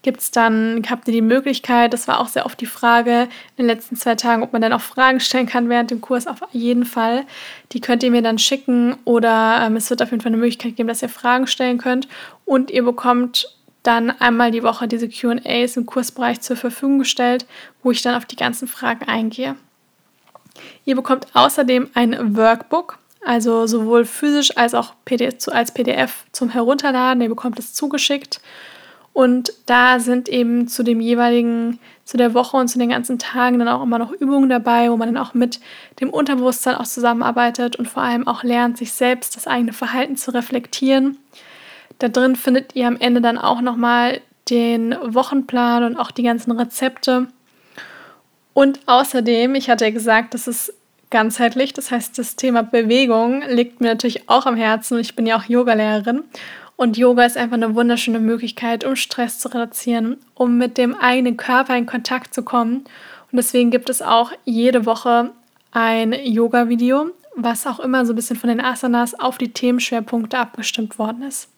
gibt 0.06 0.20
es 0.20 0.31
dann, 0.31 0.85
habt 0.88 1.08
ihr 1.08 1.12
die 1.12 1.20
Möglichkeit, 1.20 1.93
das 1.93 2.06
war 2.06 2.20
auch 2.20 2.29
sehr 2.29 2.47
oft 2.47 2.61
die 2.61 2.67
Frage 2.67 3.23
in 3.56 3.64
den 3.64 3.67
letzten 3.67 3.97
zwei 3.97 4.14
Tagen, 4.14 4.44
ob 4.44 4.53
man 4.53 4.62
dann 4.62 4.73
auch 4.73 4.81
Fragen 4.81 5.19
stellen 5.19 5.47
kann 5.47 5.69
während 5.69 5.91
dem 5.91 6.00
Kurs, 6.00 6.29
auf 6.29 6.38
jeden 6.53 6.85
Fall. 6.85 7.25
Die 7.73 7.81
könnt 7.81 8.05
ihr 8.05 8.12
mir 8.12 8.23
dann 8.23 8.38
schicken 8.38 8.94
oder 9.05 9.67
ähm, 9.67 9.75
es 9.75 9.91
wird 9.91 10.00
auf 10.03 10.12
jeden 10.12 10.20
Fall 10.20 10.31
eine 10.31 10.37
Möglichkeit 10.37 10.76
geben, 10.76 10.87
dass 10.88 11.03
ihr 11.03 11.08
Fragen 11.08 11.49
stellen 11.49 11.79
könnt. 11.79 12.06
Und 12.44 12.70
ihr 12.70 12.85
bekommt 12.85 13.53
dann 13.82 14.11
einmal 14.11 14.53
die 14.53 14.62
Woche 14.62 14.87
diese 14.87 15.08
QAs 15.08 15.76
im 15.76 15.87
Kursbereich 15.87 16.41
zur 16.41 16.55
Verfügung 16.55 17.00
gestellt, 17.00 17.44
wo 17.82 17.91
ich 17.91 18.00
dann 18.00 18.14
auf 18.14 18.26
die 18.26 18.37
ganzen 18.37 18.69
Fragen 18.69 19.08
eingehe. 19.08 19.56
Ihr 20.85 20.94
bekommt 20.94 21.26
außerdem 21.35 21.91
ein 21.94 22.37
Workbook 22.37 23.00
also 23.26 23.67
sowohl 23.67 24.05
physisch 24.05 24.56
als 24.56 24.73
auch 24.73 24.94
PDF, 25.05 25.49
als 25.49 25.75
PDF 25.75 26.26
zum 26.31 26.49
Herunterladen. 26.49 27.20
Ihr 27.20 27.29
bekommt 27.29 27.58
es 27.58 27.75
zugeschickt. 27.75 28.41
Und 29.17 29.55
da 29.65 29.99
sind 29.99 30.29
eben 30.29 30.69
zu 30.69 30.83
dem 30.83 31.01
jeweiligen, 31.01 31.79
zu 32.05 32.19
der 32.19 32.35
Woche 32.35 32.59
und 32.59 32.69
zu 32.69 32.79
den 32.79 32.91
ganzen 32.91 33.19
Tagen 33.19 33.59
dann 33.59 33.67
auch 33.67 33.83
immer 33.83 33.99
noch 33.99 34.13
Übungen 34.13 34.51
dabei, 34.51 34.91
wo 34.91 34.99
man 34.99 35.15
dann 35.15 35.25
auch 35.25 35.33
mit 35.33 35.59
dem 36.01 36.11
Unterbewusstsein 36.11 36.75
auch 36.75 36.85
zusammenarbeitet 36.85 37.77
und 37.77 37.89
vor 37.89 38.03
allem 38.03 38.29
auch 38.29 38.43
lernt, 38.43 38.77
sich 38.77 38.93
selbst 38.93 39.35
das 39.35 39.47
eigene 39.47 39.73
Verhalten 39.73 40.17
zu 40.17 40.33
reflektieren. 40.33 41.17
Da 41.99 42.09
drin 42.09 42.37
findet 42.37 42.77
ihr 42.77 42.87
am 42.87 42.99
Ende 42.99 43.23
dann 43.23 43.39
auch 43.39 43.63
nochmal 43.63 44.21
den 44.51 44.95
Wochenplan 45.03 45.85
und 45.85 45.97
auch 45.97 46.11
die 46.11 46.25
ganzen 46.25 46.53
Rezepte. 46.53 47.29
Und 48.53 48.81
außerdem, 48.85 49.55
ich 49.55 49.71
hatte 49.71 49.87
ja 49.87 49.93
gesagt, 49.93 50.35
dass 50.35 50.47
es 50.47 50.75
ganzheitlich. 51.09 51.73
Das 51.73 51.91
heißt, 51.91 52.19
das 52.19 52.37
Thema 52.37 52.63
Bewegung 52.63 53.41
liegt 53.49 53.81
mir 53.81 53.89
natürlich 53.89 54.29
auch 54.29 54.45
am 54.45 54.57
Herzen. 54.57 54.99
Ich 54.99 55.17
bin 55.17 55.25
ja 55.25 55.39
auch 55.39 55.45
Yogalehrerin. 55.45 56.23
Und 56.76 56.99
Yoga 56.99 57.25
ist 57.25 57.38
einfach 57.38 57.56
eine 57.56 57.75
wunderschöne 57.75 58.20
Möglichkeit, 58.20 58.84
um 58.84 58.96
Stress 58.96 59.38
zu 59.38 59.49
reduzieren, 59.49 60.19
um 60.34 60.58
mit 60.58 60.76
dem 60.76 60.94
eigenen 60.94 61.38
Körper 61.38 61.76
in 61.76 61.87
Kontakt 61.87 62.34
zu 62.34 62.43
kommen. 62.43 62.84
Und 63.32 63.37
deswegen 63.37 63.70
gibt 63.70 63.88
es 63.88 64.02
auch 64.02 64.32
jede 64.44 64.84
Woche 64.84 65.31
ein 65.73 66.12
Yoga-Video, 66.12 67.11
was 67.34 67.67
auch 67.67 67.81
immer 67.81 68.05
so 68.05 68.12
ein 68.12 68.17
bisschen 68.17 68.37
von 68.37 68.49
den 68.49 68.61
Asanas 68.61 69.19
auf 69.19 69.38
die 69.38 69.52
Themenschwerpunkte 69.52 70.38
abgestimmt 70.38 70.99
worden 70.99 71.23
ist. 71.23 71.49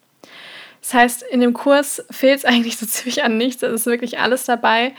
Das 0.80 0.94
heißt, 0.94 1.22
in 1.24 1.40
dem 1.40 1.52
Kurs 1.52 2.04
fehlt 2.10 2.38
es 2.38 2.44
eigentlich 2.46 2.78
so 2.78 2.86
ziemlich 2.86 3.24
an 3.24 3.36
nichts. 3.36 3.62
Es 3.62 3.72
ist 3.72 3.86
wirklich 3.86 4.20
alles 4.20 4.44
dabei. 4.44 4.94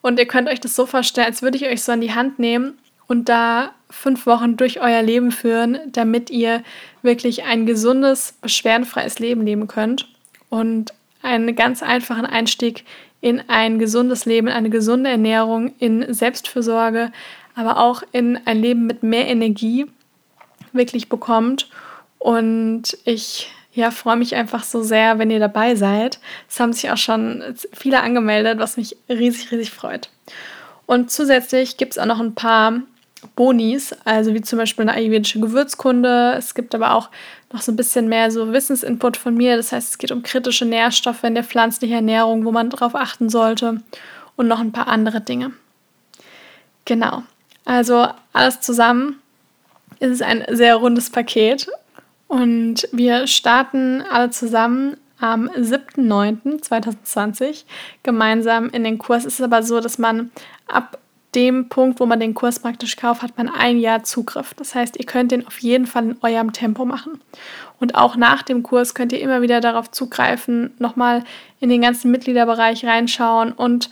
Und 0.00 0.20
ihr 0.20 0.26
könnt 0.26 0.48
euch 0.48 0.60
das 0.60 0.76
so 0.76 0.86
vorstellen, 0.86 1.26
als 1.26 1.42
würde 1.42 1.56
ich 1.56 1.66
euch 1.66 1.82
so 1.82 1.90
an 1.90 2.00
die 2.00 2.14
Hand 2.14 2.38
nehmen 2.38 2.78
und 3.08 3.28
da 3.28 3.72
fünf 3.90 4.26
Wochen 4.26 4.56
durch 4.56 4.80
euer 4.80 5.02
Leben 5.02 5.30
führen, 5.30 5.78
damit 5.92 6.30
ihr 6.30 6.62
wirklich 7.02 7.44
ein 7.44 7.66
gesundes, 7.66 8.34
beschwerdenfreies 8.40 9.18
Leben 9.18 9.42
leben 9.42 9.68
könnt 9.68 10.08
und 10.50 10.92
einen 11.22 11.54
ganz 11.54 11.82
einfachen 11.82 12.26
Einstieg 12.26 12.84
in 13.20 13.42
ein 13.48 13.78
gesundes 13.78 14.26
Leben, 14.26 14.48
eine 14.48 14.70
gesunde 14.70 15.10
Ernährung, 15.10 15.74
in 15.78 16.12
Selbstfürsorge, 16.12 17.12
aber 17.54 17.78
auch 17.78 18.02
in 18.12 18.38
ein 18.44 18.60
Leben 18.60 18.86
mit 18.86 19.02
mehr 19.02 19.26
Energie 19.26 19.86
wirklich 20.72 21.08
bekommt. 21.08 21.68
Und 22.18 22.98
ich 23.04 23.50
ja, 23.72 23.90
freue 23.90 24.16
mich 24.16 24.34
einfach 24.34 24.64
so 24.64 24.82
sehr, 24.82 25.18
wenn 25.18 25.30
ihr 25.30 25.38
dabei 25.38 25.74
seid. 25.74 26.18
Es 26.48 26.60
haben 26.60 26.72
sich 26.72 26.90
auch 26.90 26.96
schon 26.96 27.42
viele 27.72 28.00
angemeldet, 28.00 28.58
was 28.58 28.76
mich 28.76 28.96
riesig, 29.08 29.50
riesig 29.52 29.70
freut. 29.70 30.10
Und 30.86 31.10
zusätzlich 31.10 31.76
gibt 31.76 31.92
es 31.92 31.98
auch 31.98 32.06
noch 32.06 32.20
ein 32.20 32.34
paar 32.34 32.80
Bonis, 33.34 33.94
also 34.04 34.34
wie 34.34 34.42
zum 34.42 34.58
Beispiel 34.58 34.82
eine 34.82 34.94
ayurvedische 34.94 35.40
Gewürzkunde. 35.40 36.34
Es 36.36 36.54
gibt 36.54 36.74
aber 36.74 36.94
auch 36.94 37.10
noch 37.52 37.62
so 37.62 37.72
ein 37.72 37.76
bisschen 37.76 38.08
mehr 38.08 38.30
so 38.30 38.52
Wissensinput 38.52 39.16
von 39.16 39.34
mir. 39.34 39.56
Das 39.56 39.72
heißt, 39.72 39.90
es 39.90 39.98
geht 39.98 40.12
um 40.12 40.22
kritische 40.22 40.64
Nährstoffe 40.64 41.24
in 41.24 41.34
der 41.34 41.44
pflanzlichen 41.44 41.96
Ernährung, 41.96 42.44
wo 42.44 42.52
man 42.52 42.70
darauf 42.70 42.94
achten 42.94 43.28
sollte 43.28 43.82
und 44.36 44.48
noch 44.48 44.60
ein 44.60 44.72
paar 44.72 44.88
andere 44.88 45.20
Dinge. 45.20 45.52
Genau. 46.84 47.22
Also 47.64 48.08
alles 48.32 48.60
zusammen 48.60 49.20
ist 49.98 50.10
es 50.10 50.22
ein 50.22 50.44
sehr 50.50 50.76
rundes 50.76 51.10
Paket 51.10 51.68
und 52.28 52.88
wir 52.92 53.26
starten 53.26 54.04
alle 54.10 54.30
zusammen 54.30 54.96
am 55.18 55.48
7.9.2020 55.48 57.64
gemeinsam 58.02 58.68
in 58.70 58.84
den 58.84 58.98
Kurs. 58.98 59.24
Es 59.24 59.34
ist 59.34 59.44
aber 59.44 59.62
so, 59.62 59.80
dass 59.80 59.98
man 59.98 60.30
ab 60.68 60.98
dem 61.36 61.68
Punkt, 61.68 62.00
wo 62.00 62.06
man 62.06 62.18
den 62.18 62.34
Kurs 62.34 62.58
praktisch 62.58 62.96
kauft, 62.96 63.22
hat 63.22 63.36
man 63.36 63.48
ein 63.48 63.78
Jahr 63.78 64.02
Zugriff. 64.02 64.54
Das 64.54 64.74
heißt, 64.74 64.96
ihr 64.98 65.04
könnt 65.04 65.30
den 65.30 65.46
auf 65.46 65.58
jeden 65.58 65.86
Fall 65.86 66.04
in 66.04 66.16
eurem 66.22 66.52
Tempo 66.52 66.86
machen. 66.86 67.20
Und 67.78 67.94
auch 67.94 68.16
nach 68.16 68.42
dem 68.42 68.62
Kurs 68.62 68.94
könnt 68.94 69.12
ihr 69.12 69.20
immer 69.20 69.42
wieder 69.42 69.60
darauf 69.60 69.90
zugreifen, 69.90 70.72
nochmal 70.78 71.22
in 71.60 71.68
den 71.68 71.82
ganzen 71.82 72.10
Mitgliederbereich 72.10 72.84
reinschauen 72.86 73.52
und 73.52 73.90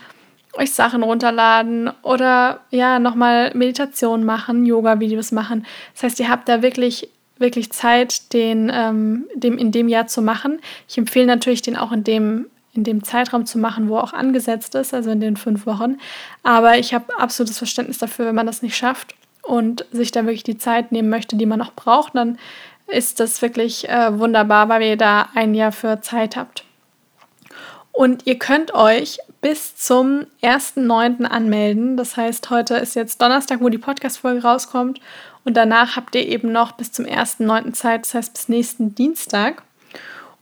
euch 0.55 0.73
Sachen 0.73 1.03
runterladen 1.03 1.91
oder 2.03 2.61
ja, 2.71 2.99
nochmal 2.99 3.53
Meditation 3.55 4.25
machen, 4.25 4.65
Yoga-Videos 4.65 5.33
machen. 5.33 5.67
Das 5.93 6.05
heißt, 6.05 6.21
ihr 6.21 6.31
habt 6.31 6.49
da 6.49 6.63
wirklich, 6.63 7.11
wirklich 7.39 7.73
Zeit, 7.73 8.33
den, 8.33 8.71
ähm, 8.73 9.27
dem 9.35 9.59
in 9.59 9.71
dem 9.71 9.89
Jahr 9.89 10.07
zu 10.07 10.23
machen. 10.23 10.61
Ich 10.89 10.97
empfehle 10.97 11.27
natürlich, 11.27 11.61
den 11.61 11.77
auch 11.77 11.93
in 11.93 12.05
dem 12.05 12.47
in 12.75 12.85
dem 12.85 13.05
Zeitraum 13.05 13.47
zu 13.47 13.59
machen, 13.59 13.89
wo 13.89 13.99
auch 13.99 14.13
angesetzt 14.13 14.75
ist, 14.75 14.95
also 14.95 15.11
in 15.11 15.21
den 15.21 15.37
fünf 15.37 15.67
Wochen. 15.67 15.99
Aber 16.43 16.79
ich 16.79 16.95
habe 16.95 17.19
absolutes 17.19 17.59
Verständnis 17.59 17.99
dafür, 17.99 18.27
wenn 18.27 18.35
man 18.35 18.47
das 18.47 18.63
nicht 18.63 18.77
schafft 18.77 19.15
und 19.43 19.85
sich 19.93 20.11
da 20.11 20.25
wirklich 20.25 20.45
die 20.45 20.59
Zeit 20.59 20.93
nehmen 20.93 21.09
möchte, 21.09 21.37
die 21.37 21.47
man 21.47 21.59
noch 21.59 21.73
braucht, 21.73 22.15
dann 22.15 22.39
ist 22.87 23.21
das 23.21 23.41
wirklich 23.43 23.89
äh, 23.89 24.19
wunderbar, 24.19 24.69
weil 24.69 24.83
ihr 24.83 24.97
da 24.97 25.29
ein 25.35 25.55
Jahr 25.55 25.73
für 25.73 26.01
Zeit 26.01 26.37
habt. 26.37 26.65
Und 27.93 28.27
ihr 28.27 28.39
könnt 28.39 28.75
euch 28.75 29.19
bis 29.41 29.77
zum 29.77 30.27
1.9. 30.43 31.25
anmelden. 31.25 31.97
Das 31.97 32.17
heißt, 32.17 32.51
heute 32.51 32.75
ist 32.75 32.97
jetzt 32.97 33.23
Donnerstag, 33.23 33.61
wo 33.61 33.69
die 33.69 33.79
Podcast-Folge 33.79 34.43
rauskommt. 34.43 35.01
Und 35.45 35.57
danach 35.57 35.95
habt 35.97 36.15
ihr 36.15 36.27
eben 36.27 36.51
noch 36.51 36.73
bis 36.73 36.91
zum 36.91 37.05
1.9. 37.05 37.73
Zeit, 37.73 38.03
das 38.03 38.15
heißt 38.15 38.33
bis 38.33 38.49
nächsten 38.49 38.95
Dienstag. 38.95 39.63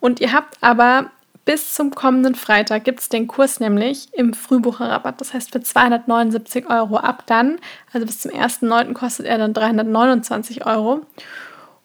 Und 0.00 0.20
ihr 0.20 0.32
habt 0.32 0.56
aber 0.62 1.10
bis 1.44 1.74
zum 1.74 1.90
kommenden 1.90 2.34
Freitag 2.34 2.84
gibt 2.84 3.00
es 3.00 3.08
den 3.08 3.26
Kurs 3.26 3.58
nämlich 3.58 4.08
im 4.12 4.32
Frühbucherrabatt. 4.32 5.20
Das 5.20 5.34
heißt 5.34 5.52
für 5.52 5.60
279 5.60 6.70
Euro 6.70 6.96
ab 6.98 7.24
dann, 7.26 7.58
also 7.92 8.06
bis 8.06 8.20
zum 8.20 8.30
1.9. 8.30 8.92
kostet 8.92 9.26
er 9.26 9.38
dann 9.38 9.52
329 9.52 10.66
Euro. 10.66 11.00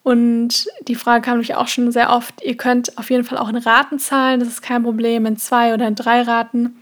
Und 0.04 0.68
die 0.82 0.94
Frage 0.94 1.22
kam 1.22 1.34
nämlich 1.34 1.56
auch 1.56 1.66
schon 1.66 1.92
sehr 1.92 2.10
oft, 2.10 2.42
ihr 2.42 2.56
könnt 2.56 2.96
auf 2.96 3.10
jeden 3.10 3.24
Fall 3.24 3.36
auch 3.36 3.48
in 3.48 3.56
Raten 3.56 3.98
zahlen, 3.98 4.40
das 4.40 4.48
ist 4.48 4.62
kein 4.62 4.82
Problem, 4.82 5.26
in 5.26 5.36
zwei 5.36 5.74
oder 5.74 5.86
in 5.86 5.96
drei 5.96 6.22
Raten. 6.22 6.80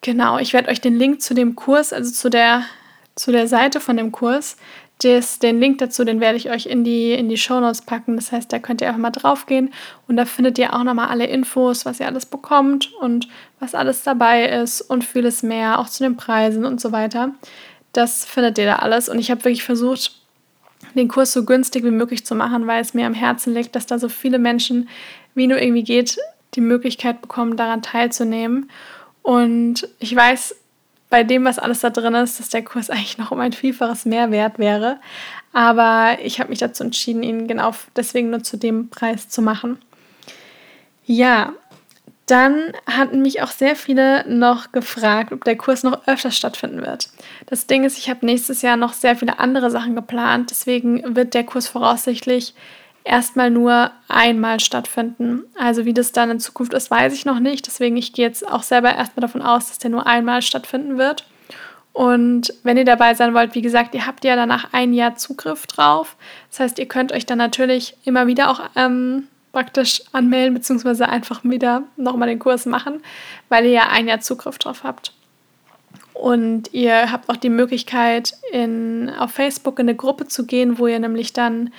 Genau, 0.00 0.38
ich 0.38 0.52
werde 0.52 0.68
euch 0.68 0.80
den 0.80 0.96
Link 0.96 1.22
zu 1.22 1.34
dem 1.34 1.54
Kurs, 1.54 1.92
also 1.92 2.10
zu 2.10 2.30
der, 2.30 2.64
zu 3.14 3.30
der 3.30 3.46
Seite 3.46 3.80
von 3.80 3.96
dem 3.96 4.10
Kurs, 4.10 4.56
das, 5.04 5.38
den 5.38 5.60
Link 5.60 5.78
dazu, 5.78 6.04
den 6.04 6.20
werde 6.20 6.36
ich 6.36 6.50
euch 6.50 6.66
in 6.66 6.84
die, 6.84 7.12
in 7.12 7.28
die 7.28 7.36
Shownotes 7.36 7.82
packen. 7.82 8.16
Das 8.16 8.32
heißt, 8.32 8.52
da 8.52 8.58
könnt 8.58 8.80
ihr 8.80 8.88
einfach 8.88 9.00
mal 9.00 9.10
drauf 9.10 9.46
gehen 9.46 9.72
und 10.08 10.16
da 10.16 10.24
findet 10.24 10.58
ihr 10.58 10.74
auch 10.74 10.84
nochmal 10.84 11.08
alle 11.08 11.26
Infos, 11.26 11.84
was 11.84 12.00
ihr 12.00 12.06
alles 12.06 12.26
bekommt 12.26 12.92
und 13.00 13.28
was 13.60 13.74
alles 13.74 14.02
dabei 14.02 14.48
ist 14.48 14.80
und 14.80 15.04
vieles 15.04 15.42
mehr, 15.42 15.78
auch 15.78 15.88
zu 15.88 16.02
den 16.02 16.16
Preisen 16.16 16.64
und 16.64 16.80
so 16.80 16.92
weiter. 16.92 17.32
Das 17.92 18.24
findet 18.24 18.58
ihr 18.58 18.66
da 18.66 18.76
alles 18.76 19.08
und 19.08 19.18
ich 19.18 19.30
habe 19.30 19.44
wirklich 19.44 19.64
versucht, 19.64 20.12
den 20.94 21.08
Kurs 21.08 21.32
so 21.32 21.44
günstig 21.44 21.84
wie 21.84 21.90
möglich 21.90 22.24
zu 22.26 22.34
machen, 22.34 22.66
weil 22.66 22.80
es 22.80 22.94
mir 22.94 23.06
am 23.06 23.14
Herzen 23.14 23.54
liegt, 23.54 23.74
dass 23.76 23.86
da 23.86 23.98
so 23.98 24.08
viele 24.08 24.38
Menschen, 24.38 24.88
wie 25.34 25.46
nur 25.46 25.60
irgendwie 25.60 25.84
geht, 25.84 26.18
die 26.54 26.60
Möglichkeit 26.60 27.22
bekommen, 27.22 27.56
daran 27.56 27.82
teilzunehmen. 27.82 28.70
Und 29.22 29.88
ich 30.00 30.14
weiß, 30.14 30.56
bei 31.12 31.24
dem, 31.24 31.44
was 31.44 31.58
alles 31.58 31.80
da 31.80 31.90
drin 31.90 32.14
ist, 32.14 32.40
dass 32.40 32.48
der 32.48 32.64
Kurs 32.64 32.88
eigentlich 32.90 33.18
noch 33.18 33.30
um 33.30 33.38
ein 33.38 33.52
Vielfaches 33.52 34.06
mehr 34.06 34.30
wert 34.30 34.58
wäre. 34.58 34.98
Aber 35.52 36.16
ich 36.24 36.40
habe 36.40 36.48
mich 36.48 36.58
dazu 36.58 36.82
entschieden, 36.82 37.22
ihn 37.22 37.46
genau 37.46 37.72
deswegen 37.94 38.30
nur 38.30 38.42
zu 38.42 38.56
dem 38.56 38.88
Preis 38.88 39.28
zu 39.28 39.42
machen. 39.42 39.78
Ja, 41.04 41.52
dann 42.24 42.72
hatten 42.86 43.20
mich 43.20 43.42
auch 43.42 43.50
sehr 43.50 43.76
viele 43.76 44.26
noch 44.26 44.72
gefragt, 44.72 45.32
ob 45.32 45.44
der 45.44 45.56
Kurs 45.56 45.82
noch 45.82 46.08
öfter 46.08 46.30
stattfinden 46.30 46.80
wird. 46.80 47.10
Das 47.44 47.66
Ding 47.66 47.84
ist, 47.84 47.98
ich 47.98 48.08
habe 48.08 48.24
nächstes 48.24 48.62
Jahr 48.62 48.78
noch 48.78 48.94
sehr 48.94 49.14
viele 49.14 49.38
andere 49.38 49.70
Sachen 49.70 49.94
geplant, 49.94 50.50
deswegen 50.50 51.14
wird 51.14 51.34
der 51.34 51.44
Kurs 51.44 51.68
voraussichtlich 51.68 52.54
erstmal 53.04 53.50
nur 53.50 53.90
einmal 54.08 54.60
stattfinden. 54.60 55.42
Also 55.58 55.84
wie 55.84 55.94
das 55.94 56.12
dann 56.12 56.30
in 56.30 56.40
Zukunft 56.40 56.72
ist, 56.74 56.90
weiß 56.90 57.12
ich 57.12 57.24
noch 57.24 57.40
nicht. 57.40 57.66
Deswegen 57.66 57.96
ich 57.96 58.12
gehe 58.12 58.26
jetzt 58.26 58.46
auch 58.46 58.62
selber 58.62 58.94
erstmal 58.94 59.22
davon 59.22 59.42
aus, 59.42 59.68
dass 59.68 59.78
der 59.78 59.90
nur 59.90 60.06
einmal 60.06 60.42
stattfinden 60.42 60.98
wird. 60.98 61.26
Und 61.92 62.54
wenn 62.62 62.78
ihr 62.78 62.84
dabei 62.84 63.14
sein 63.14 63.34
wollt, 63.34 63.54
wie 63.54 63.62
gesagt, 63.62 63.94
ihr 63.94 64.06
habt 64.06 64.24
ja 64.24 64.34
danach 64.34 64.72
ein 64.72 64.94
Jahr 64.94 65.16
Zugriff 65.16 65.66
drauf. 65.66 66.16
Das 66.50 66.60
heißt, 66.60 66.78
ihr 66.78 66.86
könnt 66.86 67.12
euch 67.12 67.26
dann 67.26 67.38
natürlich 67.38 67.96
immer 68.04 68.26
wieder 68.26 68.50
auch 68.50 68.62
ähm, 68.76 69.28
praktisch 69.52 70.02
anmelden, 70.12 70.54
beziehungsweise 70.54 71.08
einfach 71.08 71.44
wieder 71.44 71.82
nochmal 71.96 72.28
den 72.28 72.38
Kurs 72.38 72.64
machen, 72.64 73.02
weil 73.50 73.66
ihr 73.66 73.72
ja 73.72 73.88
ein 73.90 74.08
Jahr 74.08 74.20
Zugriff 74.20 74.58
drauf 74.58 74.84
habt. 74.84 75.12
Und 76.14 76.72
ihr 76.72 77.12
habt 77.12 77.28
auch 77.28 77.36
die 77.36 77.50
Möglichkeit, 77.50 78.34
in, 78.52 79.10
auf 79.18 79.32
Facebook 79.32 79.78
in 79.78 79.88
eine 79.88 79.96
Gruppe 79.96 80.26
zu 80.28 80.46
gehen, 80.46 80.78
wo 80.78 80.86
ihr 80.86 80.98
nämlich 80.98 81.32
dann 81.32 81.72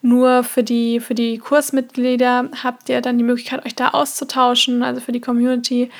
nur 0.00 0.44
für 0.44 0.62
die, 0.62 1.00
für 1.00 1.14
die 1.14 1.38
Kursmitglieder 1.38 2.50
habt 2.62 2.88
ihr 2.88 3.00
dann 3.00 3.18
die 3.18 3.24
Möglichkeit, 3.24 3.64
euch 3.66 3.74
da 3.74 3.88
auszutauschen, 3.88 4.82
also 4.82 5.00
für 5.00 5.12
die 5.12 5.20
Community 5.20 5.90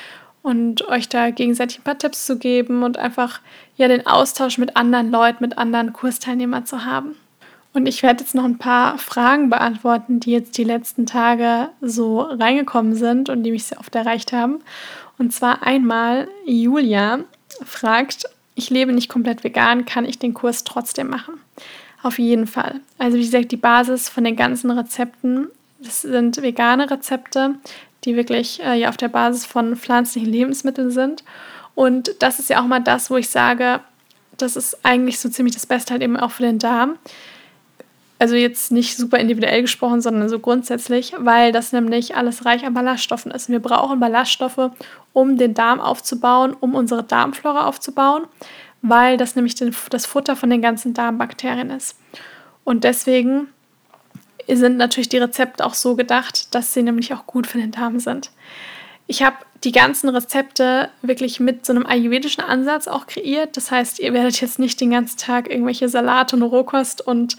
und 0.41 0.87
euch 0.87 1.09
da 1.09 1.31
gegenseitig 1.31 1.79
ein 1.79 1.83
paar 1.83 1.97
Tipps 1.97 2.25
zu 2.25 2.37
geben 2.37 2.83
und 2.83 2.97
einfach 2.97 3.41
ja 3.75 3.87
den 3.87 4.07
Austausch 4.07 4.57
mit 4.57 4.77
anderen 4.77 5.11
Leuten, 5.11 5.43
mit 5.43 5.57
anderen 5.57 5.93
Kursteilnehmern 5.93 6.65
zu 6.65 6.85
haben. 6.85 7.15
Und 7.73 7.85
ich 7.85 8.01
werde 8.01 8.23
jetzt 8.23 8.33
noch 8.33 8.45
ein 8.45 8.57
paar 8.57 8.97
Fragen 8.97 9.49
beantworten, 9.49 10.19
die 10.19 10.31
jetzt 10.31 10.57
die 10.57 10.63
letzten 10.63 11.05
Tage 11.05 11.69
so 11.81 12.21
reingekommen 12.21 12.95
sind 12.95 13.29
und 13.29 13.43
die 13.43 13.51
mich 13.51 13.65
sehr 13.65 13.79
oft 13.79 13.93
erreicht 13.93 14.33
haben. 14.33 14.59
Und 15.17 15.33
zwar 15.33 15.61
einmal 15.63 16.27
Julia 16.45 17.19
fragt, 17.63 18.25
ich 18.55 18.69
lebe 18.69 18.91
nicht 18.91 19.09
komplett 19.09 19.43
vegan, 19.43 19.85
kann 19.85 20.05
ich 20.05 20.17
den 20.17 20.33
Kurs 20.33 20.63
trotzdem 20.63 21.09
machen? 21.09 21.35
Auf 22.01 22.17
jeden 22.17 22.47
Fall. 22.47 22.79
Also 22.97 23.17
wie 23.17 23.21
gesagt, 23.21 23.51
die 23.51 23.57
Basis 23.57 24.07
von 24.07 24.23
den 24.23 24.35
ganzen 24.35 24.71
Rezepten, 24.71 25.47
das 25.79 26.01
sind 26.01 26.41
vegane 26.41 26.89
Rezepte, 26.89 27.55
die 28.05 28.15
wirklich 28.15 28.61
äh, 28.63 28.75
ja 28.75 28.89
auf 28.89 28.97
der 28.97 29.09
Basis 29.09 29.45
von 29.45 29.75
pflanzlichen 29.75 30.31
Lebensmitteln 30.31 30.91
sind. 30.91 31.23
Und 31.75 32.11
das 32.19 32.39
ist 32.39 32.49
ja 32.49 32.61
auch 32.61 32.67
mal 32.67 32.79
das, 32.79 33.09
wo 33.09 33.17
ich 33.17 33.29
sage, 33.29 33.81
das 34.37 34.55
ist 34.55 34.85
eigentlich 34.85 35.19
so 35.19 35.29
ziemlich 35.29 35.53
das 35.53 35.65
Beste 35.65 35.91
halt 35.91 36.01
eben 36.01 36.17
auch 36.17 36.31
für 36.31 36.43
den 36.43 36.59
Darm. 36.59 36.97
Also 38.17 38.35
jetzt 38.35 38.71
nicht 38.71 38.97
super 38.97 39.17
individuell 39.17 39.61
gesprochen, 39.61 40.01
sondern 40.01 40.27
so 40.27 40.39
grundsätzlich, 40.39 41.13
weil 41.17 41.53
das 41.53 41.71
nämlich 41.71 42.15
alles 42.15 42.45
reich 42.45 42.65
an 42.65 42.73
Ballaststoffen 42.73 43.31
ist. 43.31 43.49
Wir 43.49 43.59
brauchen 43.59 44.01
Ballaststoffe, 44.01 44.71
um 45.13 45.37
den 45.37 45.53
Darm 45.53 45.79
aufzubauen, 45.79 46.55
um 46.59 46.75
unsere 46.75 47.03
Darmflora 47.03 47.65
aufzubauen 47.65 48.23
weil 48.81 49.17
das 49.17 49.35
nämlich 49.35 49.55
das 49.55 50.05
Futter 50.05 50.35
von 50.35 50.49
den 50.49 50.61
ganzen 50.61 50.93
Darmbakterien 50.93 51.69
ist. 51.69 51.97
Und 52.63 52.83
deswegen 52.83 53.47
sind 54.47 54.77
natürlich 54.77 55.09
die 55.09 55.17
Rezepte 55.17 55.65
auch 55.65 55.73
so 55.73 55.95
gedacht, 55.95 56.53
dass 56.55 56.73
sie 56.73 56.83
nämlich 56.83 57.13
auch 57.13 57.25
gut 57.25 57.47
für 57.47 57.57
den 57.57 57.71
Darm 57.71 57.99
sind. 57.99 58.31
Ich 59.07 59.23
habe 59.23 59.37
die 59.63 59.71
ganzen 59.71 60.09
Rezepte 60.09 60.89
wirklich 61.01 61.39
mit 61.39 61.65
so 61.65 61.73
einem 61.73 61.85
ayurvedischen 61.85 62.43
Ansatz 62.43 62.87
auch 62.87 63.07
kreiert. 63.07 63.57
Das 63.57 63.71
heißt, 63.71 63.99
ihr 63.99 64.13
werdet 64.13 64.39
jetzt 64.39 64.59
nicht 64.59 64.79
den 64.79 64.91
ganzen 64.91 65.17
Tag 65.17 65.49
irgendwelche 65.49 65.89
Salate 65.89 66.35
und 66.35 66.43
Rohkost 66.43 67.05
und 67.05 67.35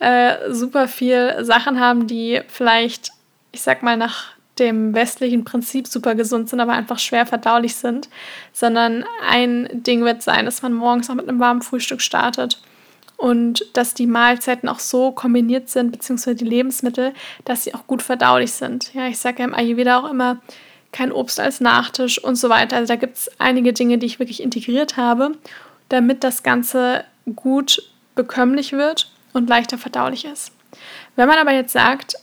äh, 0.00 0.50
super 0.50 0.88
viel 0.88 1.44
Sachen 1.44 1.78
haben, 1.78 2.06
die 2.06 2.40
vielleicht, 2.48 3.12
ich 3.52 3.62
sag 3.62 3.82
mal, 3.82 3.96
nach 3.96 4.32
dem 4.60 4.94
westlichen 4.94 5.44
Prinzip 5.44 5.88
super 5.88 6.14
gesund 6.14 6.48
sind, 6.48 6.60
aber 6.60 6.72
einfach 6.72 6.98
schwer 6.98 7.26
verdaulich 7.26 7.74
sind, 7.74 8.08
sondern 8.52 9.04
ein 9.28 9.68
Ding 9.72 10.04
wird 10.04 10.22
sein, 10.22 10.44
dass 10.44 10.62
man 10.62 10.72
morgens 10.72 11.10
auch 11.10 11.14
mit 11.14 11.28
einem 11.28 11.40
warmen 11.40 11.62
Frühstück 11.62 12.00
startet 12.00 12.60
und 13.16 13.66
dass 13.74 13.94
die 13.94 14.06
Mahlzeiten 14.06 14.68
auch 14.68 14.78
so 14.78 15.12
kombiniert 15.12 15.68
sind, 15.68 15.92
beziehungsweise 15.92 16.36
die 16.36 16.44
Lebensmittel, 16.44 17.12
dass 17.44 17.64
sie 17.64 17.74
auch 17.74 17.86
gut 17.86 18.02
verdaulich 18.02 18.52
sind. 18.52 18.94
Ja, 18.94 19.08
ich 19.08 19.18
sage 19.18 19.40
ja 19.40 19.44
im 19.44 19.54
Ayurveda 19.54 19.98
auch 19.98 20.10
immer, 20.10 20.38
kein 20.92 21.12
Obst 21.12 21.38
als 21.38 21.60
Nachtisch 21.60 22.22
und 22.22 22.36
so 22.36 22.48
weiter. 22.48 22.76
Also 22.76 22.94
da 22.94 22.96
gibt 22.96 23.16
es 23.16 23.30
einige 23.38 23.72
Dinge, 23.72 23.98
die 23.98 24.06
ich 24.06 24.18
wirklich 24.18 24.42
integriert 24.42 24.96
habe, 24.96 25.32
damit 25.88 26.24
das 26.24 26.42
Ganze 26.42 27.04
gut 27.36 27.82
bekömmlich 28.14 28.72
wird 28.72 29.12
und 29.32 29.48
leichter 29.48 29.78
verdaulich 29.78 30.24
ist. 30.24 30.52
Wenn 31.16 31.28
man 31.28 31.38
aber 31.38 31.52
jetzt 31.52 31.72
sagt, 31.72 32.14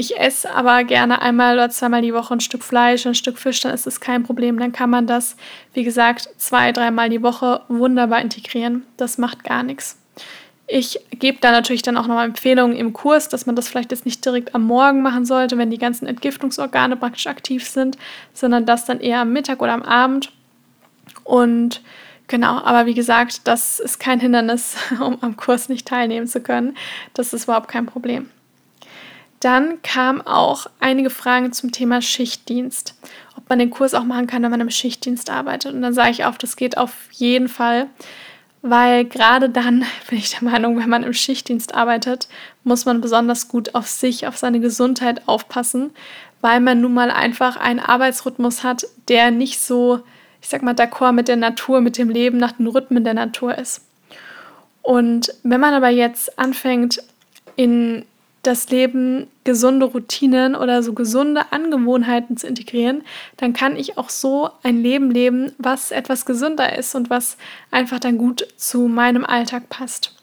ich 0.00 0.16
esse 0.16 0.54
aber 0.54 0.84
gerne 0.84 1.20
einmal 1.20 1.54
oder 1.54 1.70
zweimal 1.70 2.02
die 2.02 2.14
Woche 2.14 2.32
ein 2.32 2.40
Stück 2.40 2.62
Fleisch, 2.62 3.04
ein 3.04 3.16
Stück 3.16 3.36
Fisch, 3.36 3.60
dann 3.60 3.74
ist 3.74 3.84
das 3.84 4.00
kein 4.00 4.22
Problem. 4.22 4.56
Dann 4.56 4.70
kann 4.70 4.90
man 4.90 5.08
das, 5.08 5.36
wie 5.74 5.82
gesagt, 5.82 6.30
zwei, 6.36 6.70
dreimal 6.70 7.10
die 7.10 7.22
Woche 7.22 7.62
wunderbar 7.66 8.20
integrieren. 8.20 8.86
Das 8.96 9.18
macht 9.18 9.42
gar 9.42 9.64
nichts. 9.64 9.98
Ich 10.68 11.00
gebe 11.10 11.38
da 11.40 11.50
natürlich 11.50 11.82
dann 11.82 11.96
auch 11.96 12.06
nochmal 12.06 12.26
Empfehlungen 12.26 12.76
im 12.76 12.92
Kurs, 12.92 13.28
dass 13.28 13.46
man 13.46 13.56
das 13.56 13.66
vielleicht 13.66 13.90
jetzt 13.90 14.04
nicht 14.04 14.24
direkt 14.24 14.54
am 14.54 14.62
Morgen 14.62 15.02
machen 15.02 15.24
sollte, 15.24 15.58
wenn 15.58 15.70
die 15.70 15.78
ganzen 15.78 16.06
Entgiftungsorgane 16.06 16.96
praktisch 16.96 17.26
aktiv 17.26 17.68
sind, 17.68 17.98
sondern 18.32 18.66
das 18.66 18.84
dann 18.84 19.00
eher 19.00 19.22
am 19.22 19.32
Mittag 19.32 19.60
oder 19.60 19.72
am 19.72 19.82
Abend. 19.82 20.30
Und 21.24 21.82
genau, 22.28 22.58
aber 22.58 22.86
wie 22.86 22.94
gesagt, 22.94 23.48
das 23.48 23.80
ist 23.80 23.98
kein 23.98 24.20
Hindernis, 24.20 24.76
um 25.00 25.18
am 25.22 25.36
Kurs 25.36 25.68
nicht 25.68 25.88
teilnehmen 25.88 26.28
zu 26.28 26.40
können. 26.40 26.76
Das 27.14 27.32
ist 27.32 27.44
überhaupt 27.44 27.68
kein 27.68 27.86
Problem. 27.86 28.30
Dann 29.40 29.80
kamen 29.82 30.20
auch 30.20 30.66
einige 30.80 31.10
Fragen 31.10 31.52
zum 31.52 31.70
Thema 31.70 32.02
Schichtdienst. 32.02 32.94
Ob 33.36 33.48
man 33.48 33.58
den 33.58 33.70
Kurs 33.70 33.94
auch 33.94 34.04
machen 34.04 34.26
kann, 34.26 34.42
wenn 34.42 34.50
man 34.50 34.60
im 34.60 34.70
Schichtdienst 34.70 35.30
arbeitet. 35.30 35.74
Und 35.74 35.82
dann 35.82 35.94
sage 35.94 36.10
ich 36.10 36.24
auf, 36.24 36.38
das 36.38 36.56
geht 36.56 36.76
auf 36.76 36.92
jeden 37.12 37.48
Fall, 37.48 37.86
weil 38.62 39.04
gerade 39.04 39.48
dann 39.48 39.84
bin 40.10 40.18
ich 40.18 40.30
der 40.30 40.48
Meinung, 40.48 40.78
wenn 40.78 40.88
man 40.88 41.04
im 41.04 41.14
Schichtdienst 41.14 41.74
arbeitet, 41.74 42.28
muss 42.64 42.84
man 42.84 43.00
besonders 43.00 43.48
gut 43.48 43.74
auf 43.74 43.86
sich, 43.86 44.26
auf 44.26 44.36
seine 44.36 44.60
Gesundheit 44.60 45.26
aufpassen, 45.26 45.90
weil 46.40 46.60
man 46.60 46.80
nun 46.80 46.94
mal 46.94 47.10
einfach 47.10 47.56
einen 47.56 47.80
Arbeitsrhythmus 47.80 48.64
hat, 48.64 48.86
der 49.08 49.30
nicht 49.30 49.60
so, 49.60 50.00
ich 50.40 50.48
sag 50.48 50.62
mal, 50.62 50.74
d'accord 50.74 51.12
mit 51.12 51.28
der 51.28 51.36
Natur, 51.36 51.80
mit 51.80 51.96
dem 51.96 52.10
Leben 52.10 52.38
nach 52.38 52.52
den 52.52 52.66
Rhythmen 52.66 53.04
der 53.04 53.14
Natur 53.14 53.56
ist. 53.56 53.84
Und 54.82 55.34
wenn 55.42 55.60
man 55.60 55.74
aber 55.74 55.88
jetzt 55.88 56.38
anfängt, 56.38 57.02
in 57.56 58.04
das 58.42 58.70
Leben 58.70 59.26
gesunde 59.44 59.86
Routinen 59.86 60.54
oder 60.54 60.82
so 60.82 60.92
gesunde 60.92 61.52
Angewohnheiten 61.52 62.36
zu 62.36 62.46
integrieren, 62.46 63.02
dann 63.36 63.52
kann 63.52 63.76
ich 63.76 63.98
auch 63.98 64.10
so 64.10 64.50
ein 64.62 64.82
Leben 64.82 65.10
leben, 65.10 65.52
was 65.58 65.90
etwas 65.90 66.24
gesünder 66.24 66.76
ist 66.76 66.94
und 66.94 67.10
was 67.10 67.36
einfach 67.70 67.98
dann 67.98 68.18
gut 68.18 68.46
zu 68.56 68.88
meinem 68.88 69.24
Alltag 69.24 69.68
passt. 69.68 70.14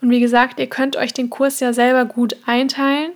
Und 0.00 0.10
wie 0.10 0.20
gesagt, 0.20 0.58
ihr 0.58 0.66
könnt 0.66 0.96
euch 0.96 1.12
den 1.12 1.30
Kurs 1.30 1.60
ja 1.60 1.72
selber 1.72 2.04
gut 2.06 2.36
einteilen 2.46 3.12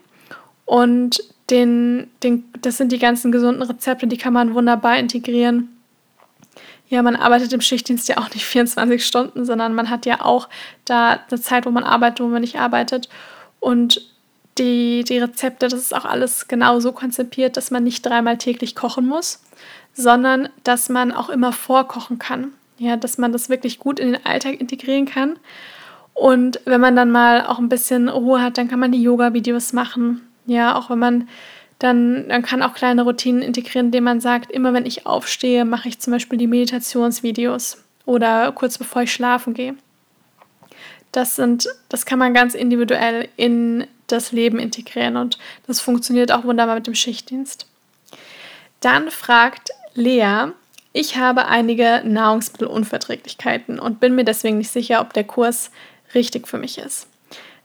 und 0.65 1.23
den, 1.51 2.11
den, 2.23 2.45
das 2.61 2.79
sind 2.79 2.93
die 2.93 2.99
ganzen 2.99 3.33
gesunden 3.33 3.63
Rezepte, 3.63 4.07
die 4.07 4.17
kann 4.17 4.33
man 4.33 4.55
wunderbar 4.55 4.99
integrieren. 4.99 5.69
Ja, 6.89 7.03
man 7.03 7.17
arbeitet 7.17 7.53
im 7.53 7.61
Schichtdienst 7.61 8.09
ja 8.09 8.19
auch 8.19 8.31
nicht 8.33 8.45
24 8.45 9.05
Stunden, 9.05 9.45
sondern 9.45 9.75
man 9.75 9.91
hat 9.91 10.07
ja 10.07 10.25
auch 10.25 10.49
da 10.85 11.21
eine 11.29 11.41
Zeit, 11.41 11.67
wo 11.67 11.71
man 11.71 11.85
arbeitet, 11.85 12.21
wo 12.21 12.29
man 12.29 12.41
nicht 12.41 12.59
arbeitet. 12.59 13.09
Und 13.61 14.14
die, 14.59 15.05
die 15.05 15.19
Rezepte, 15.19 15.69
das 15.69 15.81
ist 15.81 15.95
auch 15.95 16.05
alles 16.05 16.49
genau 16.49 16.81
so 16.81 16.93
konzipiert, 16.93 17.57
dass 17.57 17.71
man 17.71 17.85
nicht 17.85 18.05
dreimal 18.05 18.39
täglich 18.39 18.75
kochen 18.75 19.07
muss, 19.07 19.43
sondern 19.93 20.49
dass 20.63 20.89
man 20.89 21.13
auch 21.13 21.29
immer 21.29 21.53
vorkochen 21.53 22.19
kann. 22.19 22.53
Ja, 22.79 22.97
dass 22.97 23.19
man 23.19 23.33
das 23.33 23.49
wirklich 23.49 23.79
gut 23.79 24.01
in 24.01 24.13
den 24.13 24.27
Alltag 24.27 24.61
integrieren 24.61 25.07
kann. 25.07 25.37
Und 26.13 26.61
wenn 26.65 26.81
man 26.81 26.97
dann 26.97 27.11
mal 27.11 27.47
auch 27.47 27.59
ein 27.59 27.69
bisschen 27.69 28.09
Ruhe 28.09 28.43
hat, 28.43 28.59
dann 28.59 28.69
kann 28.69 28.81
man 28.81 28.93
die 28.93 29.03
Yoga-Videos 29.03 29.73
machen. 29.73 30.23
Ja, 30.47 30.77
auch 30.77 30.91
wenn 30.91 30.99
man 30.99 31.29
dann, 31.79 32.29
dann 32.29 32.43
kann 32.43 32.63
auch 32.63 32.75
kleine 32.75 33.03
Routinen 33.03 33.43
integrieren, 33.43 33.87
indem 33.87 34.05
man 34.05 34.21
sagt, 34.21 34.51
immer 34.51 34.73
wenn 34.73 34.87
ich 34.87 35.07
aufstehe, 35.07 35.65
mache 35.65 35.89
ich 35.89 36.01
zum 36.01 36.13
Beispiel 36.13 36.39
die 36.39 36.47
Meditationsvideos 36.47 37.85
oder 38.07 38.53
kurz 38.53 38.79
bevor 38.79 39.03
ich 39.03 39.13
schlafen 39.13 39.55
gehe. 39.55 39.75
Das 41.15 41.37
sind, 41.37 41.69
das 41.89 42.07
kann 42.07 42.19
man 42.19 42.35
ganz 42.35 42.55
individuell 42.55 43.29
in 43.37 43.87
das 44.09 44.33
Leben 44.33 44.59
integrieren 44.59 45.17
und 45.17 45.39
das 45.69 45.81
funktioniert 45.81 46.33
auch 46.33 46.43
wunderbar 46.43 46.75
mit 46.75 46.89
dem 46.89 46.97
Schichtdienst. 46.97 47.69
Dann 48.81 49.13
fragt 49.13 49.71
Lea, 49.95 50.49
ich 50.93 51.17
habe 51.17 51.47
einige 51.47 52.03
Nahrungsmittelunverträglichkeiten 52.05 53.79
und 53.79 54.01
bin 54.01 54.17
mir 54.17 54.25
deswegen 54.25 54.59
nicht 54.59 54.73
sicher, 54.73 55.01
ob 55.01 55.13
der 55.13 55.23
Kurs 55.23 55.71
richtig 56.17 56.49
für 56.49 56.59
mich 56.59 56.79
ist. 56.79 57.07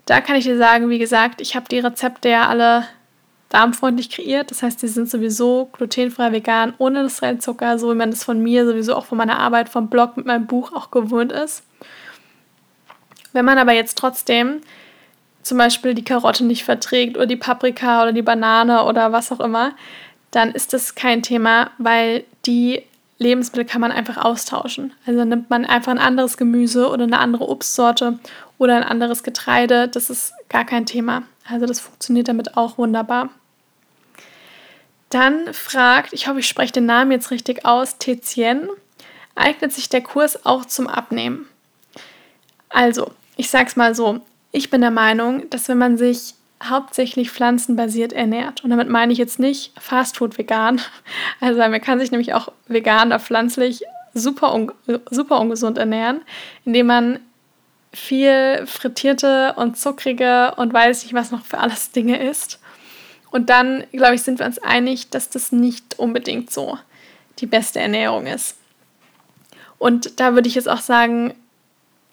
Da 0.06 0.22
kann 0.22 0.36
ich 0.36 0.44
dir 0.44 0.58
sagen, 0.60 0.92
wie 0.92 1.00
gesagt, 1.00 1.42
ich 1.42 1.56
habe 1.56 1.68
die 1.70 1.80
Rezepte 1.80 2.30
ja 2.30 2.48
alle 2.48 2.86
darmfreundlich 3.50 4.12
kreiert. 4.12 4.52
Das 4.52 4.62
heißt, 4.62 4.80
die 4.84 4.88
sind 4.88 5.10
sowieso 5.10 5.70
glutenfrei, 5.72 6.32
vegan, 6.32 6.76
ohne 6.78 7.00
industriellen 7.00 7.40
Zucker, 7.40 7.80
so 7.80 7.90
wie 7.90 7.96
man 7.96 8.12
das 8.12 8.24
von 8.24 8.44
mir 8.44 8.68
sowieso 8.68 8.96
auch 8.96 9.08
von 9.08 9.18
meiner 9.18 9.40
Arbeit 9.40 9.70
vom 9.70 9.90
Blog 9.90 10.18
mit 10.18 10.28
meinem 10.28 10.46
Buch 10.46 10.72
auch 10.72 10.92
gewohnt 10.92 11.32
ist. 11.32 11.64
Wenn 13.34 13.46
man 13.46 13.58
aber 13.58 13.74
jetzt 13.74 13.98
trotzdem 13.98 14.62
zum 15.44 15.58
Beispiel 15.58 15.94
die 15.94 16.04
Karotte 16.04 16.44
nicht 16.46 16.64
verträgt 16.64 17.18
oder 17.18 17.26
die 17.26 17.36
Paprika 17.36 18.04
oder 18.04 18.12
die 18.12 18.22
Banane 18.22 18.84
oder 18.84 19.12
was 19.12 19.32
auch 19.32 19.40
immer, 19.40 19.74
dann 20.32 20.52
ist 20.52 20.74
das 20.74 20.96
kein 20.96 21.24
Thema, 21.24 21.72
weil 21.78 22.24
die 22.46 22.84
Lebensmittel 23.18 23.66
kann 23.66 23.82
man 23.82 23.92
einfach 23.92 24.18
austauschen. 24.18 24.94
Also 25.06 25.26
nimmt 25.26 25.50
man 25.50 25.66
einfach 25.66 25.92
ein 25.92 25.98
anderes 25.98 26.38
Gemüse 26.38 26.90
oder 26.90 27.04
eine 27.04 27.20
andere 27.20 27.50
Obstsorte 27.50 28.20
oder 28.58 28.76
ein 28.76 28.84
anderes 28.84 29.24
Getreide. 29.24 29.88
Das 29.88 30.10
ist 30.10 30.34
gar 30.48 30.66
kein 30.66 30.86
Thema. 30.86 31.24
Also 31.50 31.66
das 31.66 31.80
funktioniert 31.80 32.28
damit 32.28 32.56
auch 32.56 32.78
wunderbar. 32.78 33.30
Dann 35.10 35.54
fragt, 35.54 36.14
ich 36.14 36.28
hoffe, 36.28 36.40
ich 36.40 36.48
spreche 36.48 36.74
den 36.74 36.86
Namen 36.86 37.12
jetzt 37.12 37.32
richtig 37.32 37.66
aus, 37.66 37.98
Tezien, 37.98 38.70
eignet 39.36 39.74
sich 39.74 39.90
der 39.90 40.02
Kurs 40.02 40.46
auch 40.46 40.66
zum 40.66 40.88
Abnehmen? 40.88 41.48
Also, 42.70 43.12
ich 43.36 43.50
sag's 43.50 43.76
mal 43.76 43.96
so, 43.96 44.22
ich 44.52 44.70
bin 44.70 44.82
der 44.82 44.92
Meinung, 44.92 45.50
dass 45.50 45.68
wenn 45.68 45.78
man 45.78 45.98
sich 45.98 46.36
hauptsächlich 46.64 47.32
pflanzenbasiert 47.32 48.14
ernährt, 48.14 48.64
und 48.64 48.70
damit 48.70 48.90
meine 48.90 49.12
ich 49.14 49.18
jetzt 49.18 49.40
nicht 49.40 49.72
Fastfood 49.80 50.38
vegan, 50.38 50.82
also 51.40 51.60
man 51.60 51.82
kann 51.82 52.00
sich 52.00 52.12
nämlich 52.12 52.34
auch 52.34 52.52
vegan 52.68 53.08
oder 53.08 53.20
pflanzlich 53.20 53.84
super, 54.14 54.54
un 54.54 54.72
super 55.10 55.40
ungesund 55.40 55.78
ernähren, 55.78 56.22
indem 56.66 56.88
man 56.88 57.20
viel 57.92 58.66
frittierte 58.68 59.54
und 59.56 59.78
zuckrige 59.78 60.54
und 60.58 60.74
weiß 60.74 61.04
nicht, 61.04 61.14
was 61.14 61.32
noch 61.32 61.46
für 61.46 61.58
alles 61.58 61.92
Dinge 61.94 62.22
isst. 62.22 62.60
Und 63.32 63.50
dann, 63.50 63.84
glaube 63.92 64.16
ich, 64.16 64.24
sind 64.24 64.40
wir 64.40 64.46
uns 64.46 64.60
einig, 64.60 65.10
dass 65.10 65.30
das 65.30 65.52
nicht 65.52 66.00
unbedingt 66.00 66.52
so 66.52 66.78
die 67.40 67.46
beste 67.46 67.80
Ernährung 67.80 68.26
ist. 68.26 68.58
Und 69.78 70.20
da 70.20 70.34
würde 70.34 70.48
ich 70.48 70.56
jetzt 70.56 70.68
auch 70.68 70.82
sagen, 70.82 71.36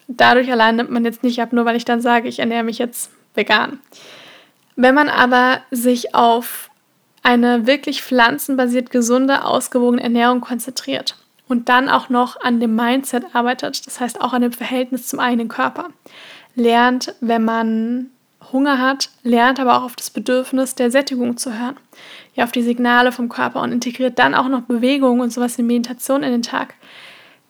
dadurch 0.07 0.51
allein 0.51 0.75
nimmt 0.75 0.91
man 0.91 1.05
jetzt 1.05 1.23
nicht 1.23 1.41
ab, 1.41 1.53
nur 1.53 1.65
weil 1.65 1.75
ich 1.75 1.85
dann 1.85 2.01
sage, 2.01 2.27
ich 2.27 2.39
ernähre 2.39 2.63
mich 2.63 2.77
jetzt 2.77 3.11
vegan. 3.33 3.79
Wenn 4.75 4.95
man 4.95 5.09
aber 5.09 5.59
sich 5.71 6.13
auf 6.15 6.69
eine 7.23 7.67
wirklich 7.67 8.03
pflanzenbasiert 8.03 8.89
gesunde, 8.89 9.43
ausgewogene 9.43 10.03
Ernährung 10.03 10.39
konzentriert 10.39 11.17
und 11.47 11.67
dann 11.67 11.89
auch 11.89 12.09
noch 12.09 12.39
an 12.39 12.59
dem 12.59 12.75
Mindset 12.75 13.23
arbeitet, 13.33 13.85
das 13.85 13.99
heißt 13.99 14.21
auch 14.21 14.33
an 14.33 14.43
dem 14.43 14.53
Verhältnis 14.53 15.07
zum 15.07 15.19
eigenen 15.19 15.47
Körper, 15.49 15.89
lernt, 16.55 17.15
wenn 17.19 17.43
man 17.43 18.11
Hunger 18.51 18.79
hat, 18.79 19.09
lernt 19.23 19.59
aber 19.59 19.77
auch 19.77 19.83
auf 19.83 19.95
das 19.95 20.09
Bedürfnis 20.09 20.75
der 20.75 20.91
Sättigung 20.91 21.37
zu 21.37 21.57
hören, 21.57 21.75
ja, 22.33 22.43
auf 22.43 22.51
die 22.51 22.61
Signale 22.61 23.11
vom 23.11 23.29
Körper 23.29 23.61
und 23.61 23.71
integriert 23.71 24.19
dann 24.19 24.35
auch 24.35 24.47
noch 24.47 24.61
Bewegung 24.61 25.19
und 25.19 25.33
sowas 25.33 25.57
wie 25.57 25.63
Meditation 25.63 26.23
in 26.23 26.31
den 26.31 26.43
Tag, 26.43 26.75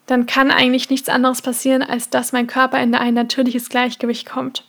dann 0.08 0.26
kann 0.26 0.52
eigentlich 0.52 0.90
nichts 0.90 1.10
anderes 1.10 1.42
passieren, 1.42 1.84
als 1.84 2.10
dass 2.10 2.32
mein 2.32 2.48
Körper 2.48 2.82
in 2.82 2.96
ein 2.96 3.14
natürliches 3.14 3.70
Gleichgewicht 3.70 4.28
kommt. 4.28 4.66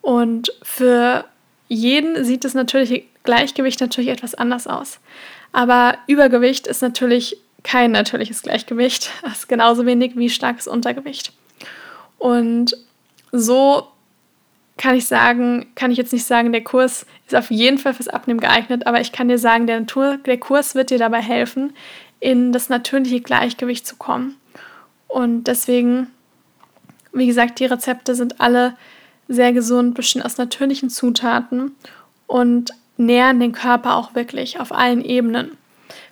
Und 0.00 0.52
für 0.62 1.24
jeden 1.68 2.24
sieht 2.24 2.44
das 2.44 2.54
natürliche 2.54 3.04
Gleichgewicht 3.22 3.80
natürlich 3.80 4.10
etwas 4.10 4.34
anders 4.34 4.66
aus. 4.66 5.00
Aber 5.52 5.96
Übergewicht 6.06 6.66
ist 6.66 6.82
natürlich 6.82 7.38
kein 7.62 7.92
natürliches 7.92 8.42
Gleichgewicht. 8.42 9.10
Das 9.22 9.40
ist 9.40 9.48
genauso 9.48 9.86
wenig 9.86 10.16
wie 10.16 10.30
starkes 10.30 10.66
Untergewicht. 10.66 11.32
Und 12.18 12.76
so 13.32 13.88
kann 14.76 14.96
ich 14.96 15.06
sagen, 15.06 15.66
kann 15.74 15.90
ich 15.90 15.98
jetzt 15.98 16.12
nicht 16.12 16.24
sagen, 16.24 16.52
der 16.52 16.64
Kurs 16.64 17.06
ist 17.26 17.34
auf 17.34 17.50
jeden 17.50 17.78
Fall 17.78 17.94
fürs 17.94 18.08
Abnehmen 18.08 18.40
geeignet, 18.40 18.86
aber 18.86 19.00
ich 19.00 19.12
kann 19.12 19.28
dir 19.28 19.38
sagen, 19.38 19.66
der, 19.66 19.80
Natur, 19.80 20.18
der 20.24 20.38
Kurs 20.38 20.74
wird 20.74 20.90
dir 20.90 20.98
dabei 20.98 21.20
helfen, 21.20 21.74
in 22.18 22.52
das 22.52 22.68
natürliche 22.68 23.20
Gleichgewicht 23.20 23.86
zu 23.86 23.96
kommen. 23.96 24.36
Und 25.14 25.44
deswegen, 25.44 26.08
wie 27.12 27.28
gesagt, 27.28 27.60
die 27.60 27.66
Rezepte 27.66 28.16
sind 28.16 28.40
alle 28.40 28.76
sehr 29.28 29.52
gesund, 29.52 29.94
bestehen 29.94 30.22
aus 30.22 30.38
natürlichen 30.38 30.90
Zutaten 30.90 31.76
und 32.26 32.72
nähren 32.96 33.38
den 33.38 33.52
Körper 33.52 33.94
auch 33.94 34.16
wirklich 34.16 34.58
auf 34.58 34.72
allen 34.72 35.04
Ebenen. 35.04 35.52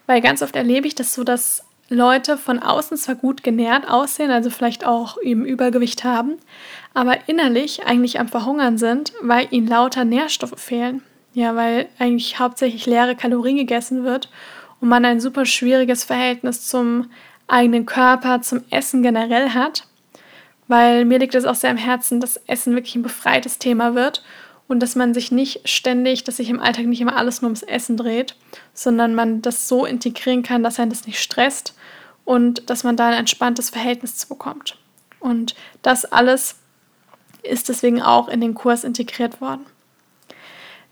Weil 0.06 0.20
ganz 0.20 0.40
oft 0.40 0.54
erlebe 0.54 0.86
ich 0.86 0.94
das 0.94 1.14
so, 1.14 1.24
dass 1.24 1.64
Leute 1.88 2.38
von 2.38 2.60
außen 2.60 2.96
zwar 2.96 3.16
gut 3.16 3.42
genährt 3.42 3.90
aussehen, 3.90 4.30
also 4.30 4.50
vielleicht 4.50 4.86
auch 4.86 5.20
eben 5.20 5.44
Übergewicht 5.44 6.04
haben, 6.04 6.34
aber 6.94 7.28
innerlich 7.28 7.84
eigentlich 7.84 8.20
am 8.20 8.28
Verhungern 8.28 8.78
sind, 8.78 9.12
weil 9.20 9.48
ihnen 9.50 9.66
lauter 9.66 10.04
Nährstoffe 10.04 10.60
fehlen. 10.60 11.02
Ja, 11.34 11.56
weil 11.56 11.88
eigentlich 11.98 12.38
hauptsächlich 12.38 12.86
leere 12.86 13.16
Kalorien 13.16 13.56
gegessen 13.56 14.04
wird 14.04 14.28
und 14.80 14.88
man 14.88 15.04
ein 15.04 15.20
super 15.20 15.44
schwieriges 15.44 16.04
Verhältnis 16.04 16.68
zum 16.68 17.10
eigenen 17.52 17.86
Körper, 17.86 18.40
zum 18.40 18.62
Essen 18.70 19.02
generell 19.02 19.50
hat, 19.50 19.86
weil 20.68 21.04
mir 21.04 21.18
liegt 21.18 21.34
es 21.34 21.44
auch 21.44 21.54
sehr 21.54 21.70
am 21.70 21.76
Herzen, 21.76 22.20
dass 22.20 22.40
Essen 22.46 22.74
wirklich 22.74 22.94
ein 22.96 23.02
befreites 23.02 23.58
Thema 23.58 23.94
wird 23.94 24.24
und 24.68 24.80
dass 24.80 24.96
man 24.96 25.12
sich 25.12 25.30
nicht 25.30 25.68
ständig, 25.68 26.24
dass 26.24 26.38
sich 26.38 26.48
im 26.48 26.60
Alltag 26.60 26.86
nicht 26.86 27.00
immer 27.00 27.16
alles 27.16 27.42
nur 27.42 27.48
ums 27.48 27.62
Essen 27.62 27.96
dreht, 27.96 28.36
sondern 28.72 29.14
man 29.14 29.42
das 29.42 29.68
so 29.68 29.84
integrieren 29.84 30.42
kann, 30.42 30.62
dass 30.62 30.80
einen 30.80 30.90
das 30.90 31.06
nicht 31.06 31.20
stresst 31.20 31.74
und 32.24 32.70
dass 32.70 32.84
man 32.84 32.96
da 32.96 33.08
ein 33.08 33.18
entspanntes 33.18 33.70
Verhältnis 33.70 34.16
zu 34.16 34.28
bekommt. 34.28 34.78
Und 35.20 35.54
das 35.82 36.04
alles 36.04 36.56
ist 37.42 37.68
deswegen 37.68 38.00
auch 38.00 38.28
in 38.28 38.40
den 38.40 38.54
Kurs 38.54 38.84
integriert 38.84 39.40
worden. 39.40 39.66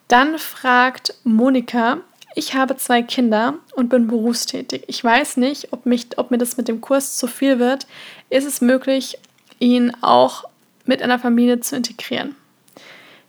Dann 0.09 0.39
fragt 0.39 1.15
Monika, 1.25 1.99
ich 2.35 2.55
habe 2.55 2.77
zwei 2.77 3.03
Kinder 3.03 3.55
und 3.75 3.89
bin 3.89 4.07
berufstätig. 4.07 4.85
Ich 4.87 5.03
weiß 5.03 5.37
nicht, 5.37 5.73
ob, 5.73 5.87
mich, 5.87 6.07
ob 6.17 6.31
mir 6.31 6.39
das 6.39 6.57
mit 6.57 6.69
dem 6.69 6.81
Kurs 6.81 7.17
zu 7.17 7.27
viel 7.27 7.59
wird. 7.59 7.87
Ist 8.29 8.47
es 8.47 8.61
möglich, 8.61 9.19
ihn 9.59 9.93
auch 10.01 10.45
mit 10.85 11.03
einer 11.03 11.19
Familie 11.19 11.61
zu 11.61 11.77
integrieren? 11.77 12.37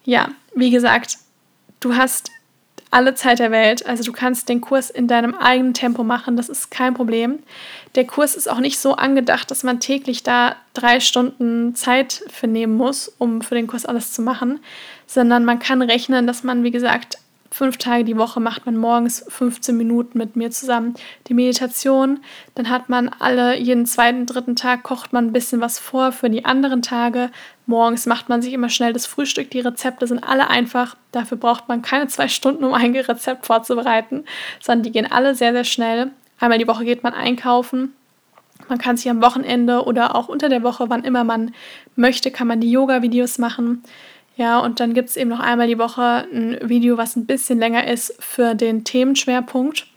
Ja, 0.05 0.29
wie 0.55 0.71
gesagt, 0.71 1.17
du 1.79 1.95
hast 1.95 2.31
alle 2.91 3.15
Zeit 3.15 3.39
der 3.39 3.51
Welt. 3.51 3.85
Also 3.85 4.03
du 4.03 4.11
kannst 4.11 4.49
den 4.49 4.61
Kurs 4.61 4.89
in 4.89 5.07
deinem 5.07 5.33
eigenen 5.33 5.73
Tempo 5.73 6.03
machen, 6.03 6.35
das 6.35 6.49
ist 6.49 6.69
kein 6.69 6.93
Problem. 6.93 7.39
Der 7.95 8.05
Kurs 8.05 8.35
ist 8.35 8.49
auch 8.49 8.59
nicht 8.59 8.79
so 8.79 8.95
angedacht, 8.95 9.49
dass 9.49 9.63
man 9.63 9.79
täglich 9.79 10.23
da 10.23 10.55
drei 10.73 10.99
Stunden 10.99 11.73
Zeit 11.73 12.23
für 12.29 12.47
nehmen 12.47 12.75
muss, 12.75 13.07
um 13.17 13.41
für 13.41 13.55
den 13.55 13.67
Kurs 13.67 13.85
alles 13.85 14.11
zu 14.11 14.21
machen, 14.21 14.59
sondern 15.07 15.45
man 15.45 15.59
kann 15.59 15.81
rechnen, 15.81 16.27
dass 16.27 16.43
man, 16.43 16.63
wie 16.63 16.71
gesagt, 16.71 17.17
fünf 17.51 17.77
Tage 17.77 18.05
die 18.05 18.17
Woche 18.17 18.39
macht 18.39 18.65
man 18.65 18.77
morgens 18.77 19.25
15 19.27 19.75
Minuten 19.75 20.17
mit 20.17 20.35
mir 20.35 20.51
zusammen 20.51 20.95
die 21.27 21.33
Meditation. 21.33 22.21
Dann 22.55 22.69
hat 22.69 22.87
man 22.87 23.09
alle, 23.09 23.57
jeden 23.57 23.85
zweiten, 23.85 24.25
dritten 24.25 24.55
Tag 24.55 24.83
kocht 24.83 25.11
man 25.11 25.27
ein 25.27 25.33
bisschen 25.33 25.59
was 25.59 25.77
vor 25.77 26.13
für 26.13 26.29
die 26.29 26.45
anderen 26.45 26.81
Tage. 26.81 27.29
Morgens 27.65 28.05
macht 28.05 28.29
man 28.29 28.41
sich 28.41 28.53
immer 28.53 28.69
schnell 28.69 28.93
das 28.93 29.05
Frühstück. 29.05 29.51
Die 29.51 29.59
Rezepte 29.59 30.07
sind 30.07 30.23
alle 30.23 30.49
einfach. 30.49 30.95
Dafür 31.11 31.37
braucht 31.37 31.67
man 31.67 31.81
keine 31.81 32.07
zwei 32.07 32.29
Stunden, 32.29 32.63
um 32.63 32.73
ein 32.73 32.95
Rezept 32.95 33.45
vorzubereiten, 33.45 34.23
sondern 34.61 34.83
die 34.83 34.91
gehen 34.91 35.11
alle 35.11 35.35
sehr, 35.35 35.51
sehr 35.51 35.65
schnell. 35.65 36.11
Einmal 36.39 36.57
die 36.57 36.67
Woche 36.67 36.85
geht 36.85 37.03
man 37.03 37.13
einkaufen. 37.13 37.93
Man 38.69 38.77
kann 38.77 38.95
sich 38.95 39.09
am 39.09 39.21
Wochenende 39.21 39.83
oder 39.83 40.15
auch 40.15 40.29
unter 40.29 40.47
der 40.47 40.63
Woche, 40.63 40.89
wann 40.89 41.03
immer 41.03 41.23
man 41.23 41.53
möchte, 41.95 42.31
kann 42.31 42.47
man 42.47 42.61
die 42.61 42.71
Yoga-Videos 42.71 43.37
machen. 43.37 43.83
Ja, 44.35 44.59
und 44.59 44.79
dann 44.79 44.93
gibt 44.93 45.09
es 45.09 45.17
eben 45.17 45.29
noch 45.29 45.39
einmal 45.39 45.67
die 45.67 45.77
Woche 45.77 46.25
ein 46.33 46.57
Video, 46.63 46.97
was 46.97 47.15
ein 47.15 47.25
bisschen 47.25 47.59
länger 47.59 47.87
ist 47.87 48.15
für 48.19 48.55
den 48.55 48.83
Themenschwerpunkt. 48.83 49.87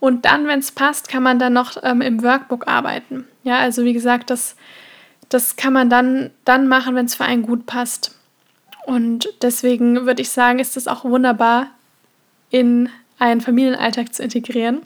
Und 0.00 0.24
dann, 0.24 0.46
wenn 0.46 0.60
es 0.60 0.72
passt, 0.72 1.08
kann 1.08 1.22
man 1.22 1.38
dann 1.38 1.52
noch 1.52 1.76
ähm, 1.82 2.00
im 2.00 2.22
Workbook 2.22 2.68
arbeiten. 2.68 3.26
Ja, 3.42 3.58
also 3.58 3.84
wie 3.84 3.92
gesagt, 3.92 4.30
das, 4.30 4.56
das 5.28 5.56
kann 5.56 5.72
man 5.72 5.90
dann, 5.90 6.30
dann 6.44 6.68
machen, 6.68 6.94
wenn 6.94 7.06
es 7.06 7.14
für 7.14 7.24
einen 7.24 7.42
gut 7.42 7.66
passt. 7.66 8.14
Und 8.86 9.28
deswegen 9.42 10.06
würde 10.06 10.22
ich 10.22 10.30
sagen, 10.30 10.60
ist 10.60 10.76
es 10.76 10.88
auch 10.88 11.04
wunderbar, 11.04 11.68
in 12.50 12.88
einen 13.18 13.40
Familienalltag 13.40 14.14
zu 14.14 14.22
integrieren. 14.22 14.82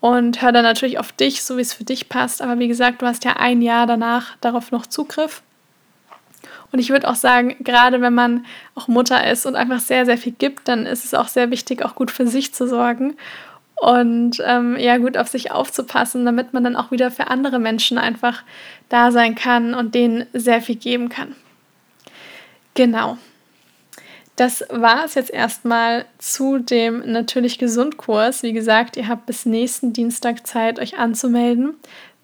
Und 0.00 0.42
hör 0.42 0.52
dann 0.52 0.64
natürlich 0.64 0.98
auf 0.98 1.12
dich, 1.12 1.42
so 1.42 1.56
wie 1.56 1.62
es 1.62 1.72
für 1.72 1.84
dich 1.84 2.10
passt. 2.10 2.42
Aber 2.42 2.58
wie 2.58 2.68
gesagt, 2.68 3.00
du 3.00 3.06
hast 3.06 3.24
ja 3.24 3.36
ein 3.36 3.62
Jahr 3.62 3.86
danach 3.86 4.36
darauf 4.42 4.70
noch 4.70 4.86
Zugriff. 4.86 5.42
Und 6.74 6.80
ich 6.80 6.90
würde 6.90 7.08
auch 7.08 7.14
sagen, 7.14 7.54
gerade 7.60 8.00
wenn 8.00 8.14
man 8.14 8.46
auch 8.74 8.88
Mutter 8.88 9.30
ist 9.30 9.46
und 9.46 9.54
einfach 9.54 9.78
sehr, 9.78 10.06
sehr 10.06 10.18
viel 10.18 10.32
gibt, 10.32 10.66
dann 10.66 10.86
ist 10.86 11.04
es 11.04 11.14
auch 11.14 11.28
sehr 11.28 11.52
wichtig, 11.52 11.84
auch 11.84 11.94
gut 11.94 12.10
für 12.10 12.26
sich 12.26 12.52
zu 12.52 12.66
sorgen 12.66 13.14
und 13.76 14.42
ähm, 14.44 14.76
ja, 14.76 14.96
gut 14.96 15.16
auf 15.16 15.28
sich 15.28 15.52
aufzupassen, 15.52 16.24
damit 16.24 16.52
man 16.52 16.64
dann 16.64 16.74
auch 16.74 16.90
wieder 16.90 17.12
für 17.12 17.28
andere 17.28 17.60
Menschen 17.60 17.96
einfach 17.96 18.42
da 18.88 19.12
sein 19.12 19.36
kann 19.36 19.72
und 19.72 19.94
denen 19.94 20.26
sehr 20.32 20.60
viel 20.60 20.74
geben 20.74 21.10
kann. 21.10 21.36
Genau. 22.74 23.18
Das 24.34 24.64
war 24.68 25.04
es 25.04 25.14
jetzt 25.14 25.30
erstmal 25.30 26.06
zu 26.18 26.58
dem 26.58 27.08
Natürlich 27.12 27.60
Gesund 27.60 27.98
Kurs. 27.98 28.42
Wie 28.42 28.52
gesagt, 28.52 28.96
ihr 28.96 29.06
habt 29.06 29.26
bis 29.26 29.46
nächsten 29.46 29.92
Dienstag 29.92 30.44
Zeit, 30.44 30.80
euch 30.80 30.98
anzumelden 30.98 31.76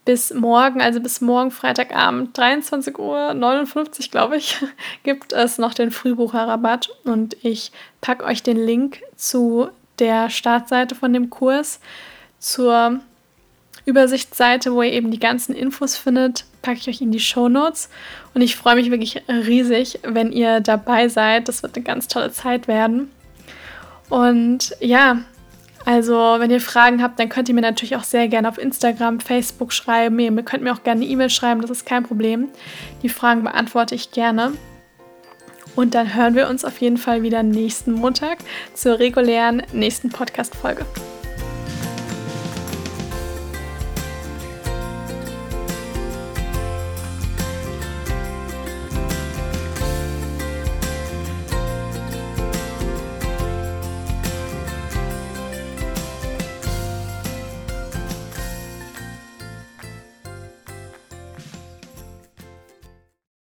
bis 0.04 0.32
morgen, 0.32 0.80
also 0.80 1.00
bis 1.00 1.20
morgen 1.20 1.50
Freitagabend, 1.50 2.36
23.59 2.36 2.98
Uhr, 2.98 4.10
glaube 4.10 4.36
ich, 4.36 4.56
gibt 5.02 5.32
es 5.32 5.58
noch 5.58 5.74
den 5.74 5.90
Frühbucherrabatt 5.90 6.90
und 7.04 7.36
ich 7.42 7.72
packe 8.00 8.24
euch 8.24 8.42
den 8.42 8.56
Link 8.56 9.02
zu 9.16 9.68
der 9.98 10.30
Startseite 10.30 10.94
von 10.94 11.12
dem 11.12 11.30
Kurs, 11.30 11.80
zur 12.38 13.00
Übersichtsseite, 13.84 14.72
wo 14.72 14.82
ihr 14.82 14.92
eben 14.92 15.10
die 15.10 15.18
ganzen 15.18 15.54
Infos 15.54 15.96
findet, 15.96 16.44
packe 16.62 16.78
ich 16.78 16.88
euch 16.88 17.00
in 17.00 17.12
die 17.12 17.20
Show 17.20 17.48
Notes. 17.48 17.90
Und 18.34 18.40
ich 18.42 18.56
freue 18.56 18.76
mich 18.76 18.90
wirklich 18.90 19.22
riesig, 19.28 20.00
wenn 20.02 20.32
ihr 20.32 20.60
dabei 20.60 21.08
seid. 21.08 21.48
Das 21.48 21.62
wird 21.62 21.76
eine 21.76 21.84
ganz 21.84 22.08
tolle 22.08 22.30
Zeit 22.30 22.68
werden. 22.68 23.10
Und 24.08 24.74
ja, 24.80 25.22
also, 25.86 26.14
wenn 26.38 26.50
ihr 26.50 26.60
Fragen 26.60 27.02
habt, 27.02 27.18
dann 27.18 27.28
könnt 27.28 27.48
ihr 27.48 27.54
mir 27.54 27.62
natürlich 27.62 27.96
auch 27.96 28.04
sehr 28.04 28.28
gerne 28.28 28.48
auf 28.48 28.58
Instagram, 28.58 29.20
Facebook 29.20 29.72
schreiben. 29.72 30.18
Ihr 30.18 30.30
könnt 30.42 30.62
mir 30.62 30.72
auch 30.72 30.82
gerne 30.82 31.02
eine 31.02 31.10
E-Mail 31.10 31.30
schreiben, 31.30 31.62
das 31.62 31.70
ist 31.70 31.86
kein 31.86 32.02
Problem. 32.02 32.48
Die 33.02 33.08
Fragen 33.08 33.42
beantworte 33.42 33.94
ich 33.94 34.10
gerne. 34.10 34.52
Und 35.76 35.94
dann 35.94 36.14
hören 36.14 36.34
wir 36.34 36.48
uns 36.48 36.64
auf 36.64 36.78
jeden 36.78 36.96
Fall 36.96 37.22
wieder 37.22 37.42
nächsten 37.42 37.92
Montag 37.92 38.38
zur 38.74 38.98
regulären 38.98 39.62
nächsten 39.72 40.10
Podcast-Folge. 40.10 40.84